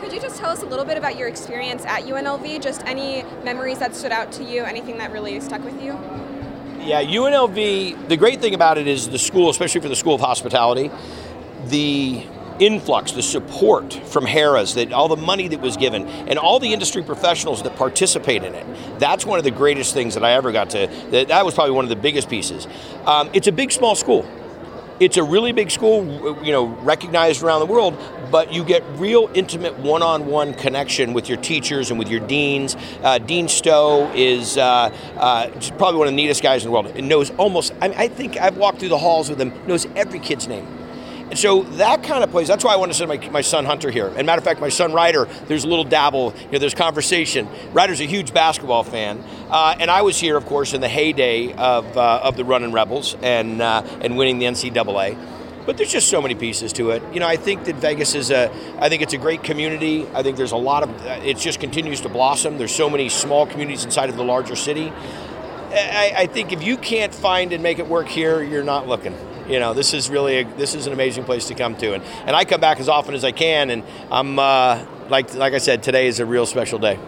Could 0.00 0.12
you 0.12 0.20
just 0.20 0.38
tell 0.38 0.50
us 0.50 0.62
a 0.62 0.66
little 0.66 0.84
bit 0.84 0.98
about 0.98 1.16
your 1.16 1.28
experience 1.28 1.84
at 1.86 2.02
UNLV? 2.02 2.62
Just 2.62 2.84
any 2.86 3.24
memories 3.44 3.78
that 3.78 3.96
stood 3.96 4.12
out 4.12 4.30
to 4.32 4.44
you, 4.44 4.64
anything 4.64 4.98
that 4.98 5.12
really 5.12 5.40
stuck 5.40 5.64
with 5.64 5.82
you? 5.82 5.98
Yeah, 6.82 7.02
UNLV, 7.02 8.08
the 8.08 8.16
great 8.16 8.40
thing 8.40 8.54
about 8.54 8.78
it 8.78 8.86
is 8.86 9.10
the 9.10 9.18
school, 9.18 9.50
especially 9.50 9.82
for 9.82 9.90
the 9.90 9.96
School 9.96 10.14
of 10.14 10.22
Hospitality, 10.22 10.90
the 11.66 12.24
influx, 12.58 13.12
the 13.12 13.22
support 13.22 13.92
from 13.92 14.24
Harrah's, 14.24 14.74
that 14.76 14.90
all 14.90 15.06
the 15.06 15.16
money 15.16 15.46
that 15.48 15.60
was 15.60 15.76
given, 15.76 16.08
and 16.08 16.38
all 16.38 16.58
the 16.58 16.72
industry 16.72 17.02
professionals 17.02 17.62
that 17.64 17.76
participate 17.76 18.44
in 18.44 18.54
it. 18.54 18.66
That's 18.98 19.26
one 19.26 19.38
of 19.38 19.44
the 19.44 19.50
greatest 19.50 19.92
things 19.92 20.14
that 20.14 20.24
I 20.24 20.32
ever 20.32 20.52
got 20.52 20.70
to. 20.70 20.86
That, 21.10 21.28
that 21.28 21.44
was 21.44 21.52
probably 21.54 21.74
one 21.74 21.84
of 21.84 21.90
the 21.90 21.96
biggest 21.96 22.30
pieces. 22.30 22.66
Um, 23.04 23.28
it's 23.34 23.46
a 23.46 23.52
big, 23.52 23.72
small 23.72 23.94
school. 23.94 24.26
It's 25.00 25.16
a 25.16 25.24
really 25.24 25.52
big 25.52 25.70
school, 25.70 26.04
you 26.44 26.52
know, 26.52 26.66
recognized 26.66 27.42
around 27.42 27.60
the 27.60 27.72
world, 27.72 27.96
but 28.30 28.52
you 28.52 28.62
get 28.62 28.84
real 28.96 29.30
intimate 29.32 29.78
one-on-one 29.78 30.52
connection 30.52 31.14
with 31.14 31.26
your 31.26 31.38
teachers 31.38 31.88
and 31.88 31.98
with 31.98 32.08
your 32.08 32.20
deans. 32.20 32.76
Uh, 33.02 33.16
Dean 33.16 33.48
Stowe 33.48 34.12
is 34.14 34.58
uh, 34.58 34.94
uh, 35.16 35.48
probably 35.78 35.98
one 35.98 36.06
of 36.06 36.12
the 36.12 36.16
neatest 36.16 36.42
guys 36.42 36.64
in 36.64 36.68
the 36.68 36.72
world. 36.72 36.88
And 36.88 37.08
knows 37.08 37.30
almost. 37.38 37.72
I, 37.80 37.86
I 37.86 38.08
think 38.08 38.36
I've 38.36 38.58
walked 38.58 38.80
through 38.80 38.90
the 38.90 38.98
halls 38.98 39.30
with 39.30 39.40
him. 39.40 39.54
Knows 39.66 39.86
every 39.96 40.18
kid's 40.18 40.46
name 40.46 40.66
and 41.30 41.38
so 41.38 41.62
that 41.62 42.02
kind 42.02 42.24
of 42.24 42.30
plays. 42.30 42.48
That's 42.48 42.64
why 42.64 42.74
I 42.74 42.76
want 42.76 42.90
to 42.90 42.98
send 42.98 43.08
my, 43.08 43.30
my 43.30 43.40
son 43.40 43.64
Hunter 43.64 43.88
here. 43.90 44.08
And 44.08 44.26
matter 44.26 44.40
of 44.40 44.44
fact, 44.44 44.60
my 44.60 44.68
son 44.68 44.92
Ryder, 44.92 45.26
there's 45.46 45.62
a 45.62 45.68
little 45.68 45.84
dabble. 45.84 46.34
You 46.46 46.52
know, 46.52 46.58
there's 46.58 46.74
conversation. 46.74 47.48
Ryder's 47.72 48.00
a 48.00 48.04
huge 48.04 48.34
basketball 48.34 48.82
fan, 48.82 49.22
uh, 49.48 49.76
and 49.78 49.92
I 49.92 50.02
was 50.02 50.18
here, 50.18 50.36
of 50.36 50.44
course, 50.46 50.74
in 50.74 50.80
the 50.80 50.88
heyday 50.88 51.52
of 51.52 51.96
uh, 51.96 52.20
of 52.24 52.36
the 52.36 52.44
Running 52.44 52.72
Rebels 52.72 53.16
and 53.22 53.62
uh, 53.62 53.82
and 54.00 54.16
winning 54.16 54.40
the 54.40 54.46
NCAA. 54.46 55.16
But 55.66 55.76
there's 55.76 55.92
just 55.92 56.08
so 56.08 56.20
many 56.20 56.34
pieces 56.34 56.72
to 56.74 56.90
it. 56.90 57.02
You 57.12 57.20
know, 57.20 57.28
I 57.28 57.36
think 57.36 57.64
that 57.66 57.76
Vegas 57.76 58.16
is 58.16 58.32
a. 58.32 58.50
I 58.80 58.88
think 58.88 59.02
it's 59.02 59.14
a 59.14 59.18
great 59.18 59.44
community. 59.44 60.08
I 60.12 60.24
think 60.24 60.36
there's 60.36 60.50
a 60.50 60.56
lot 60.56 60.82
of. 60.82 61.06
It 61.24 61.36
just 61.36 61.60
continues 61.60 62.00
to 62.00 62.08
blossom. 62.08 62.58
There's 62.58 62.74
so 62.74 62.90
many 62.90 63.08
small 63.08 63.46
communities 63.46 63.84
inside 63.84 64.10
of 64.10 64.16
the 64.16 64.24
larger 64.24 64.56
city. 64.56 64.92
I, 65.72 66.12
I 66.16 66.26
think 66.26 66.50
if 66.50 66.64
you 66.64 66.76
can't 66.76 67.14
find 67.14 67.52
and 67.52 67.62
make 67.62 67.78
it 67.78 67.86
work 67.86 68.08
here, 68.08 68.42
you're 68.42 68.64
not 68.64 68.88
looking 68.88 69.14
you 69.50 69.58
know, 69.58 69.74
this 69.74 69.92
is 69.92 70.08
really 70.08 70.38
a, 70.38 70.44
this 70.44 70.74
is 70.74 70.86
an 70.86 70.92
amazing 70.92 71.24
place 71.24 71.48
to 71.48 71.54
come 71.54 71.76
to, 71.78 71.94
and 71.94 72.02
and 72.26 72.36
I 72.36 72.44
come 72.44 72.60
back 72.60 72.78
as 72.78 72.88
often 72.88 73.14
as 73.14 73.24
I 73.24 73.32
can, 73.32 73.70
and 73.70 73.82
I'm 74.10 74.38
uh, 74.38 74.84
like 75.08 75.34
like 75.34 75.54
I 75.54 75.58
said, 75.58 75.82
today 75.82 76.06
is 76.06 76.20
a 76.20 76.26
real 76.26 76.46
special 76.46 76.78
day. 76.78 76.98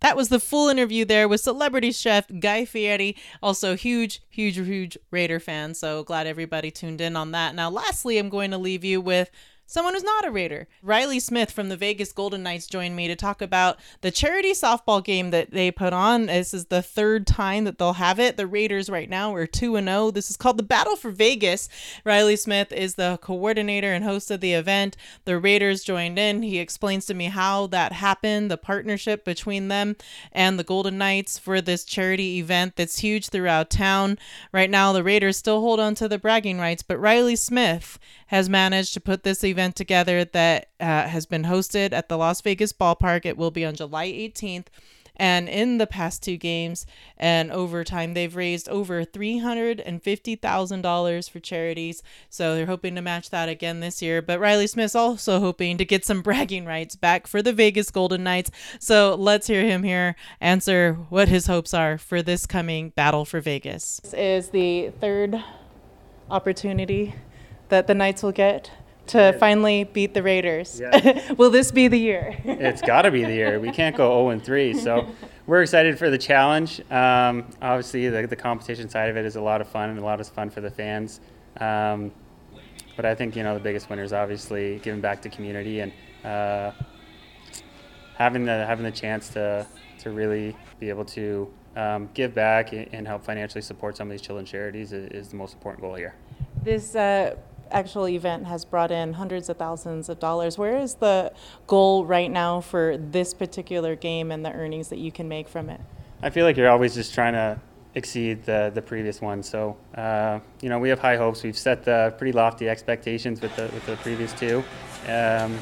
That 0.00 0.16
was 0.16 0.30
the 0.30 0.40
full 0.40 0.68
interview 0.68 1.04
there 1.04 1.28
with 1.28 1.40
celebrity 1.40 1.92
chef 1.92 2.26
Guy 2.40 2.64
Fieri, 2.64 3.16
also 3.40 3.76
huge, 3.76 4.20
huge, 4.28 4.56
huge 4.56 4.98
Raider 5.12 5.38
fan. 5.38 5.74
So 5.74 6.02
glad 6.02 6.26
everybody 6.26 6.72
tuned 6.72 7.00
in 7.00 7.14
on 7.14 7.30
that. 7.30 7.54
Now, 7.54 7.70
lastly, 7.70 8.18
I'm 8.18 8.28
going 8.28 8.50
to 8.50 8.58
leave 8.58 8.84
you 8.84 9.00
with 9.00 9.30
someone 9.66 9.94
who's 9.94 10.02
not 10.02 10.26
a 10.26 10.30
Raider. 10.30 10.68
Reilly 10.82 11.18
Smith 11.18 11.50
from 11.50 11.68
the 11.68 11.76
Vegas 11.76 12.12
Golden 12.12 12.42
Knights 12.42 12.66
joined 12.66 12.94
me 12.94 13.08
to 13.08 13.16
talk 13.16 13.40
about 13.40 13.78
the 14.02 14.10
charity 14.10 14.52
softball 14.52 15.02
game 15.02 15.30
that 15.30 15.50
they 15.50 15.70
put 15.70 15.92
on. 15.92 16.26
This 16.26 16.52
is 16.52 16.66
the 16.66 16.82
third 16.82 17.26
time 17.26 17.64
that 17.64 17.78
they'll 17.78 17.94
have 17.94 18.18
it. 18.20 18.36
The 18.36 18.46
Raiders 18.46 18.90
right 18.90 19.08
now 19.08 19.34
are 19.34 19.46
2 19.46 19.76
and 19.76 19.86
0. 19.86 20.10
This 20.10 20.30
is 20.30 20.36
called 20.36 20.58
the 20.58 20.62
Battle 20.62 20.96
for 20.96 21.10
Vegas. 21.10 21.68
Reilly 22.04 22.36
Smith 22.36 22.70
is 22.72 22.96
the 22.96 23.18
coordinator 23.22 23.92
and 23.92 24.04
host 24.04 24.30
of 24.30 24.40
the 24.40 24.52
event. 24.52 24.96
The 25.24 25.38
Raiders 25.38 25.84
joined 25.84 26.18
in. 26.18 26.42
He 26.42 26.58
explains 26.58 27.06
to 27.06 27.14
me 27.14 27.26
how 27.26 27.66
that 27.68 27.92
happened, 27.92 28.50
the 28.50 28.58
partnership 28.58 29.24
between 29.24 29.68
them 29.68 29.96
and 30.32 30.58
the 30.58 30.64
Golden 30.64 30.98
Knights 30.98 31.38
for 31.38 31.60
this 31.60 31.84
charity 31.84 32.38
event 32.38 32.76
that's 32.76 32.98
huge 32.98 33.30
throughout 33.30 33.70
town. 33.70 34.18
Right 34.52 34.70
now, 34.70 34.92
the 34.92 35.02
Raiders 35.04 35.38
still 35.38 35.60
hold 35.60 35.80
on 35.80 35.94
to 35.94 36.08
the 36.08 36.18
bragging 36.18 36.58
rights, 36.58 36.82
but 36.82 37.00
Reilly 37.00 37.36
Smith 37.36 37.98
has 38.26 38.48
managed 38.48 38.94
to 38.94 39.00
put 39.00 39.22
this 39.22 39.44
event 39.44 39.51
together 39.72 40.24
that 40.24 40.68
uh, 40.80 41.08
has 41.08 41.26
been 41.26 41.44
hosted 41.44 41.92
at 41.92 42.08
the 42.08 42.18
Las 42.18 42.40
Vegas 42.40 42.72
ballpark. 42.72 43.26
It 43.26 43.36
will 43.36 43.50
be 43.50 43.64
on 43.64 43.74
July 43.74 44.08
18th. 44.08 44.66
And 45.16 45.48
in 45.48 45.78
the 45.78 45.86
past 45.86 46.22
two 46.22 46.36
games 46.36 46.86
and 47.18 47.52
overtime, 47.52 48.14
they've 48.14 48.34
raised 48.34 48.68
over 48.68 49.04
$350,000 49.04 51.30
for 51.30 51.40
charities. 51.40 52.02
So 52.30 52.54
they're 52.54 52.66
hoping 52.66 52.94
to 52.94 53.02
match 53.02 53.30
that 53.30 53.48
again 53.48 53.80
this 53.80 54.00
year. 54.00 54.22
But 54.22 54.40
Reilly 54.40 54.66
Smith's 54.66 54.94
also 54.94 55.38
hoping 55.38 55.76
to 55.78 55.84
get 55.84 56.04
some 56.04 56.22
bragging 56.22 56.64
rights 56.64 56.96
back 56.96 57.26
for 57.26 57.42
the 57.42 57.52
Vegas 57.52 57.90
Golden 57.90 58.24
Knights. 58.24 58.50
So 58.78 59.14
let's 59.14 59.46
hear 59.46 59.64
him 59.64 59.82
here 59.82 60.16
answer 60.40 60.94
what 61.10 61.28
his 61.28 61.46
hopes 61.46 61.74
are 61.74 61.98
for 61.98 62.22
this 62.22 62.46
coming 62.46 62.90
battle 62.90 63.24
for 63.24 63.40
Vegas. 63.40 64.00
This 64.02 64.14
is 64.14 64.48
the 64.48 64.90
third 65.00 65.42
opportunity 66.30 67.14
that 67.68 67.86
the 67.86 67.94
Knights 67.94 68.22
will 68.22 68.32
get 68.32 68.70
to 69.08 69.32
finally 69.34 69.84
beat 69.84 70.14
the 70.14 70.22
Raiders. 70.22 70.80
Yeah. 70.80 71.32
will 71.38 71.50
this 71.50 71.70
be 71.70 71.88
the 71.88 71.98
year? 71.98 72.36
it's 72.44 72.82
got 72.82 73.02
to 73.02 73.10
be 73.10 73.24
the 73.24 73.32
year. 73.32 73.60
We 73.60 73.70
can't 73.70 73.96
go 73.96 74.08
0 74.08 74.30
and 74.30 74.44
3. 74.44 74.74
So 74.74 75.08
we're 75.46 75.62
excited 75.62 75.98
for 75.98 76.10
the 76.10 76.18
challenge. 76.18 76.80
Um, 76.90 77.46
obviously, 77.60 78.08
the, 78.08 78.26
the 78.26 78.36
competition 78.36 78.88
side 78.88 79.10
of 79.10 79.16
it 79.16 79.24
is 79.24 79.36
a 79.36 79.40
lot 79.40 79.60
of 79.60 79.68
fun 79.68 79.90
and 79.90 79.98
a 79.98 80.04
lot 80.04 80.20
of 80.20 80.28
fun 80.28 80.50
for 80.50 80.60
the 80.60 80.70
fans. 80.70 81.20
Um, 81.58 82.12
but 82.96 83.04
I 83.04 83.14
think 83.14 83.36
you 83.36 83.42
know 83.42 83.54
the 83.54 83.60
biggest 83.60 83.88
winner 83.88 84.02
is 84.02 84.12
obviously 84.12 84.78
giving 84.80 85.00
back 85.00 85.22
to 85.22 85.28
community 85.28 85.80
and 85.80 85.92
uh, 86.24 86.72
having 88.16 88.44
the 88.44 88.66
having 88.66 88.84
the 88.84 88.90
chance 88.90 89.28
to 89.30 89.66
to 90.00 90.10
really 90.10 90.56
be 90.78 90.88
able 90.88 91.04
to 91.06 91.52
um, 91.76 92.08
give 92.12 92.34
back 92.34 92.72
and 92.72 93.06
help 93.06 93.24
financially 93.24 93.62
support 93.62 93.96
some 93.96 94.08
of 94.08 94.10
these 94.12 94.20
children's 94.20 94.50
charities 94.50 94.92
is, 94.92 95.10
is, 95.10 95.28
the 95.28 95.36
most 95.36 95.54
important 95.54 95.80
goal 95.80 95.94
here. 95.94 96.14
This. 96.62 96.94
Uh, 96.94 97.36
actual 97.72 98.08
event 98.08 98.46
has 98.46 98.64
brought 98.64 98.90
in 98.90 99.14
hundreds 99.14 99.48
of 99.48 99.56
thousands 99.56 100.08
of 100.08 100.18
dollars. 100.18 100.58
Where 100.58 100.76
is 100.76 100.94
the 100.94 101.32
goal 101.66 102.04
right 102.04 102.30
now 102.30 102.60
for 102.60 102.96
this 102.96 103.34
particular 103.34 103.96
game 103.96 104.30
and 104.30 104.44
the 104.44 104.52
earnings 104.52 104.88
that 104.88 104.98
you 104.98 105.10
can 105.10 105.28
make 105.28 105.48
from 105.48 105.68
it? 105.70 105.80
I 106.22 106.30
feel 106.30 106.44
like 106.44 106.56
you're 106.56 106.70
always 106.70 106.94
just 106.94 107.14
trying 107.14 107.32
to 107.32 107.58
exceed 107.94 108.44
the, 108.44 108.70
the 108.74 108.82
previous 108.82 109.20
one. 109.20 109.42
So, 109.42 109.76
uh, 109.94 110.40
you 110.60 110.68
know, 110.68 110.78
we 110.78 110.88
have 110.88 110.98
high 110.98 111.16
hopes. 111.16 111.42
We've 111.42 111.58
set 111.58 111.84
the 111.84 112.14
pretty 112.16 112.32
lofty 112.32 112.68
expectations 112.68 113.40
with 113.40 113.54
the, 113.56 113.64
with 113.74 113.84
the 113.86 113.96
previous 113.96 114.32
two. 114.32 114.64
Um, 115.08 115.58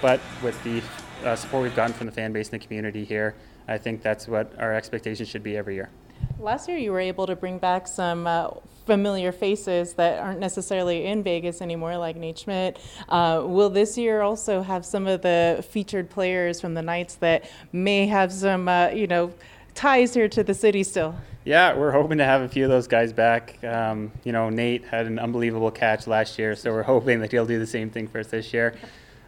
but 0.00 0.20
with 0.42 0.62
the 0.64 0.82
uh, 1.24 1.36
support 1.36 1.62
we've 1.62 1.76
gotten 1.76 1.94
from 1.94 2.06
the 2.06 2.12
fan 2.12 2.32
base 2.32 2.50
and 2.50 2.60
the 2.60 2.64
community 2.64 3.04
here, 3.04 3.34
I 3.68 3.78
think 3.78 4.02
that's 4.02 4.26
what 4.26 4.52
our 4.58 4.74
expectations 4.74 5.28
should 5.28 5.42
be 5.42 5.56
every 5.56 5.74
year. 5.74 5.90
Last 6.38 6.68
year, 6.68 6.78
you 6.78 6.92
were 6.92 7.00
able 7.00 7.26
to 7.26 7.36
bring 7.36 7.58
back 7.58 7.86
some 7.86 8.26
uh, 8.26 8.48
familiar 8.86 9.30
faces 9.30 9.94
that 9.94 10.18
aren't 10.18 10.40
necessarily 10.40 11.06
in 11.06 11.22
Vegas 11.22 11.62
anymore, 11.62 11.96
like 11.96 12.16
Nate 12.16 12.38
Schmidt. 12.38 12.78
Uh, 13.08 13.42
will 13.44 13.70
this 13.70 13.96
year 13.96 14.22
also 14.22 14.62
have 14.62 14.84
some 14.84 15.06
of 15.06 15.22
the 15.22 15.64
featured 15.70 16.10
players 16.10 16.60
from 16.60 16.74
the 16.74 16.82
Knights 16.82 17.14
that 17.16 17.48
may 17.72 18.06
have 18.06 18.32
some, 18.32 18.68
uh, 18.68 18.88
you 18.88 19.06
know, 19.06 19.32
ties 19.74 20.14
here 20.14 20.28
to 20.28 20.42
the 20.42 20.54
city 20.54 20.82
still? 20.82 21.14
Yeah, 21.44 21.74
we're 21.74 21.92
hoping 21.92 22.18
to 22.18 22.24
have 22.24 22.42
a 22.42 22.48
few 22.48 22.64
of 22.64 22.70
those 22.70 22.86
guys 22.86 23.12
back. 23.12 23.62
Um, 23.64 24.12
you 24.24 24.32
know, 24.32 24.50
Nate 24.50 24.84
had 24.84 25.06
an 25.06 25.18
unbelievable 25.18 25.70
catch 25.70 26.06
last 26.06 26.38
year, 26.38 26.54
so 26.54 26.72
we're 26.72 26.82
hoping 26.94 27.20
that 27.20 27.30
he'll 27.30 27.46
do 27.46 27.58
the 27.58 27.66
same 27.66 27.90
thing 27.90 28.08
for 28.08 28.18
us 28.18 28.26
this 28.26 28.52
year. 28.52 28.74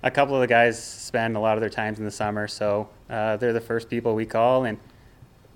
A 0.02 0.10
couple 0.10 0.34
of 0.34 0.40
the 0.40 0.48
guys 0.48 0.82
spend 0.82 1.36
a 1.36 1.40
lot 1.40 1.56
of 1.56 1.60
their 1.60 1.70
times 1.70 1.98
in 1.98 2.04
the 2.04 2.10
summer, 2.10 2.48
so 2.48 2.88
uh, 3.08 3.36
they're 3.36 3.52
the 3.52 3.60
first 3.60 3.88
people 3.88 4.14
we 4.14 4.26
call, 4.26 4.64
and 4.64 4.78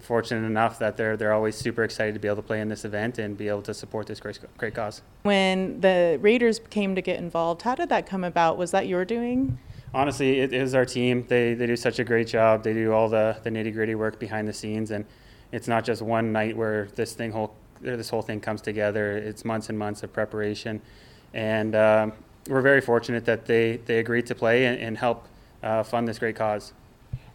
fortunate 0.07 0.47
enough 0.47 0.79
that 0.79 0.97
they're 0.97 1.17
they're 1.17 1.33
always 1.33 1.57
super 1.57 1.83
excited 1.83 2.15
to 2.15 2.21
be 2.21 2.29
able 2.29 2.37
to 2.37 2.43
play 2.43 2.61
in 2.61 2.69
this 2.69 2.85
event 2.85 3.19
and 3.19 3.37
be 3.37 3.49
able 3.49 3.63
to 3.63 3.75
support 3.75 4.07
this 4.07 4.21
great 4.21 4.39
great 4.57 4.75
cause. 4.75 5.03
When 5.23 5.81
the 5.81 6.19
Raiders 6.21 6.61
came 6.71 6.95
to 6.95 7.03
get 7.03 7.19
involved, 7.19 7.63
how 7.63 7.75
did 7.75 7.89
that 7.91 8.07
come 8.07 8.25
about? 8.25 8.57
Was 8.57 8.71
that 8.71 8.87
your 8.87 9.05
doing? 9.05 9.59
Honestly, 9.93 10.41
it 10.41 10.53
is 10.53 10.75
our 10.75 10.85
team. 10.85 11.27
They 11.29 11.55
they 11.55 11.67
do 11.67 11.77
such 11.77 11.99
a 11.99 12.05
great 12.05 12.29
job. 12.29 12.63
They 12.63 12.73
do 12.73 12.93
all 12.93 13.09
the 13.09 13.37
the 13.43 13.51
nitty 13.51 13.73
gritty 13.73 13.95
work 13.95 14.19
behind 14.19 14.49
the 14.49 14.53
scenes, 14.53 14.91
and 14.91 15.05
it's 15.53 15.69
not 15.69 15.85
just 15.85 16.03
one 16.03 16.33
night 16.33 16.57
where 16.57 16.89
this 16.95 17.13
thing 17.13 17.33
whole 17.33 17.55
this 17.81 18.09
whole 18.09 18.23
thing 18.23 18.41
comes 18.41 18.63
together. 18.63 19.17
It's 19.17 19.45
months 19.45 19.69
and 19.69 19.79
months 19.79 20.03
of 20.03 20.13
preparation, 20.13 20.81
and 21.35 21.75
um, 21.75 22.13
we're 22.49 22.63
very 22.63 22.81
fortunate 22.81 23.25
that 23.27 23.47
they 23.47 23.79
they 23.87 23.99
agreed 23.99 24.27
to 24.27 24.35
play 24.35 24.67
and, 24.67 24.79
and 24.81 24.99
help 24.99 25.27
uh, 25.63 25.83
fund 25.83 26.07
this 26.07 26.19
great 26.19 26.37
cause. 26.37 26.73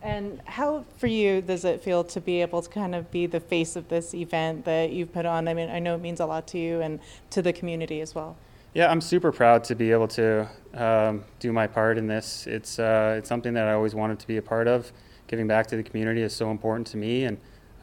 And 0.03 0.41
how, 0.45 0.85
for 0.97 1.07
you, 1.07 1.41
does 1.41 1.63
it 1.63 1.83
feel 1.83 2.03
to 2.05 2.19
be 2.19 2.41
able 2.41 2.61
to 2.61 2.69
kind 2.69 2.95
of 2.95 3.11
be 3.11 3.27
the 3.27 3.39
face 3.39 3.75
of 3.75 3.87
this 3.89 4.13
event 4.13 4.65
that 4.65 4.91
you've 4.91 5.13
put 5.13 5.25
on? 5.25 5.47
I 5.47 5.53
mean, 5.53 5.69
I 5.69 5.79
know 5.79 5.95
it 5.95 6.01
means 6.01 6.19
a 6.19 6.25
lot 6.25 6.47
to 6.47 6.57
you 6.57 6.81
and 6.81 6.99
to 7.29 7.41
the 7.41 7.53
community 7.53 8.01
as 8.01 8.15
well. 8.15 8.35
Yeah, 8.73 8.89
I'm 8.89 9.01
super 9.01 9.31
proud 9.31 9.63
to 9.65 9.75
be 9.75 9.91
able 9.91 10.07
to 10.09 10.47
um, 10.73 11.23
do 11.39 11.51
my 11.51 11.67
part 11.67 11.97
in 11.97 12.07
this. 12.07 12.47
It's 12.47 12.79
uh, 12.79 13.15
it's 13.17 13.27
something 13.27 13.53
that 13.53 13.67
I 13.67 13.73
always 13.73 13.93
wanted 13.93 14.19
to 14.19 14.27
be 14.27 14.37
a 14.37 14.41
part 14.41 14.67
of. 14.67 14.91
Giving 15.27 15.45
back 15.45 15.67
to 15.67 15.75
the 15.75 15.83
community 15.83 16.21
is 16.21 16.33
so 16.33 16.51
important 16.51 16.87
to 16.87 16.97
me, 16.97 17.25
and 17.25 17.37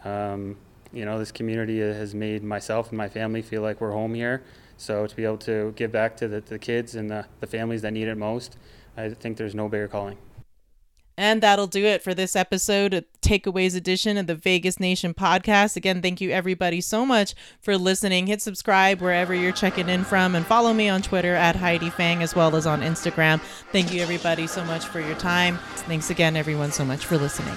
um, 0.04 0.56
you 0.92 1.04
know, 1.04 1.18
this 1.18 1.32
community 1.32 1.80
has 1.80 2.14
made 2.14 2.42
myself 2.42 2.88
and 2.88 2.98
my 2.98 3.08
family 3.08 3.42
feel 3.42 3.62
like 3.62 3.80
we're 3.80 3.92
home 3.92 4.14
here. 4.14 4.42
So 4.76 5.06
to 5.06 5.16
be 5.16 5.24
able 5.24 5.38
to 5.38 5.72
give 5.76 5.92
back 5.92 6.16
to 6.18 6.28
the, 6.28 6.40
the 6.40 6.58
kids 6.58 6.94
and 6.94 7.10
the, 7.10 7.26
the 7.40 7.46
families 7.46 7.82
that 7.82 7.92
need 7.92 8.08
it 8.08 8.16
most, 8.16 8.56
I 8.96 9.10
think 9.10 9.36
there's 9.36 9.54
no 9.54 9.68
bigger 9.68 9.88
calling. 9.88 10.16
And 11.18 11.42
that'll 11.42 11.66
do 11.66 11.84
it 11.84 12.00
for 12.00 12.14
this 12.14 12.36
episode 12.36 12.94
of 12.94 13.04
Takeaways 13.22 13.74
edition 13.74 14.16
of 14.16 14.28
the 14.28 14.36
Vegas 14.36 14.78
Nation 14.78 15.14
podcast. 15.14 15.74
Again, 15.74 16.00
thank 16.00 16.20
you 16.20 16.30
everybody 16.30 16.80
so 16.80 17.04
much 17.04 17.34
for 17.60 17.76
listening. 17.76 18.28
Hit 18.28 18.40
subscribe 18.40 19.00
wherever 19.00 19.34
you're 19.34 19.50
checking 19.50 19.88
in 19.88 20.04
from 20.04 20.36
and 20.36 20.46
follow 20.46 20.72
me 20.72 20.88
on 20.88 21.02
Twitter 21.02 21.34
at 21.34 21.56
Heidi 21.56 21.90
Fang 21.90 22.22
as 22.22 22.36
well 22.36 22.54
as 22.54 22.68
on 22.68 22.82
Instagram. 22.82 23.40
Thank 23.72 23.92
you 23.92 24.00
everybody 24.00 24.46
so 24.46 24.64
much 24.64 24.86
for 24.86 25.00
your 25.00 25.16
time. 25.16 25.58
Thanks 25.88 26.08
again, 26.08 26.36
everyone, 26.36 26.70
so 26.70 26.84
much 26.84 27.04
for 27.04 27.18
listening. 27.18 27.56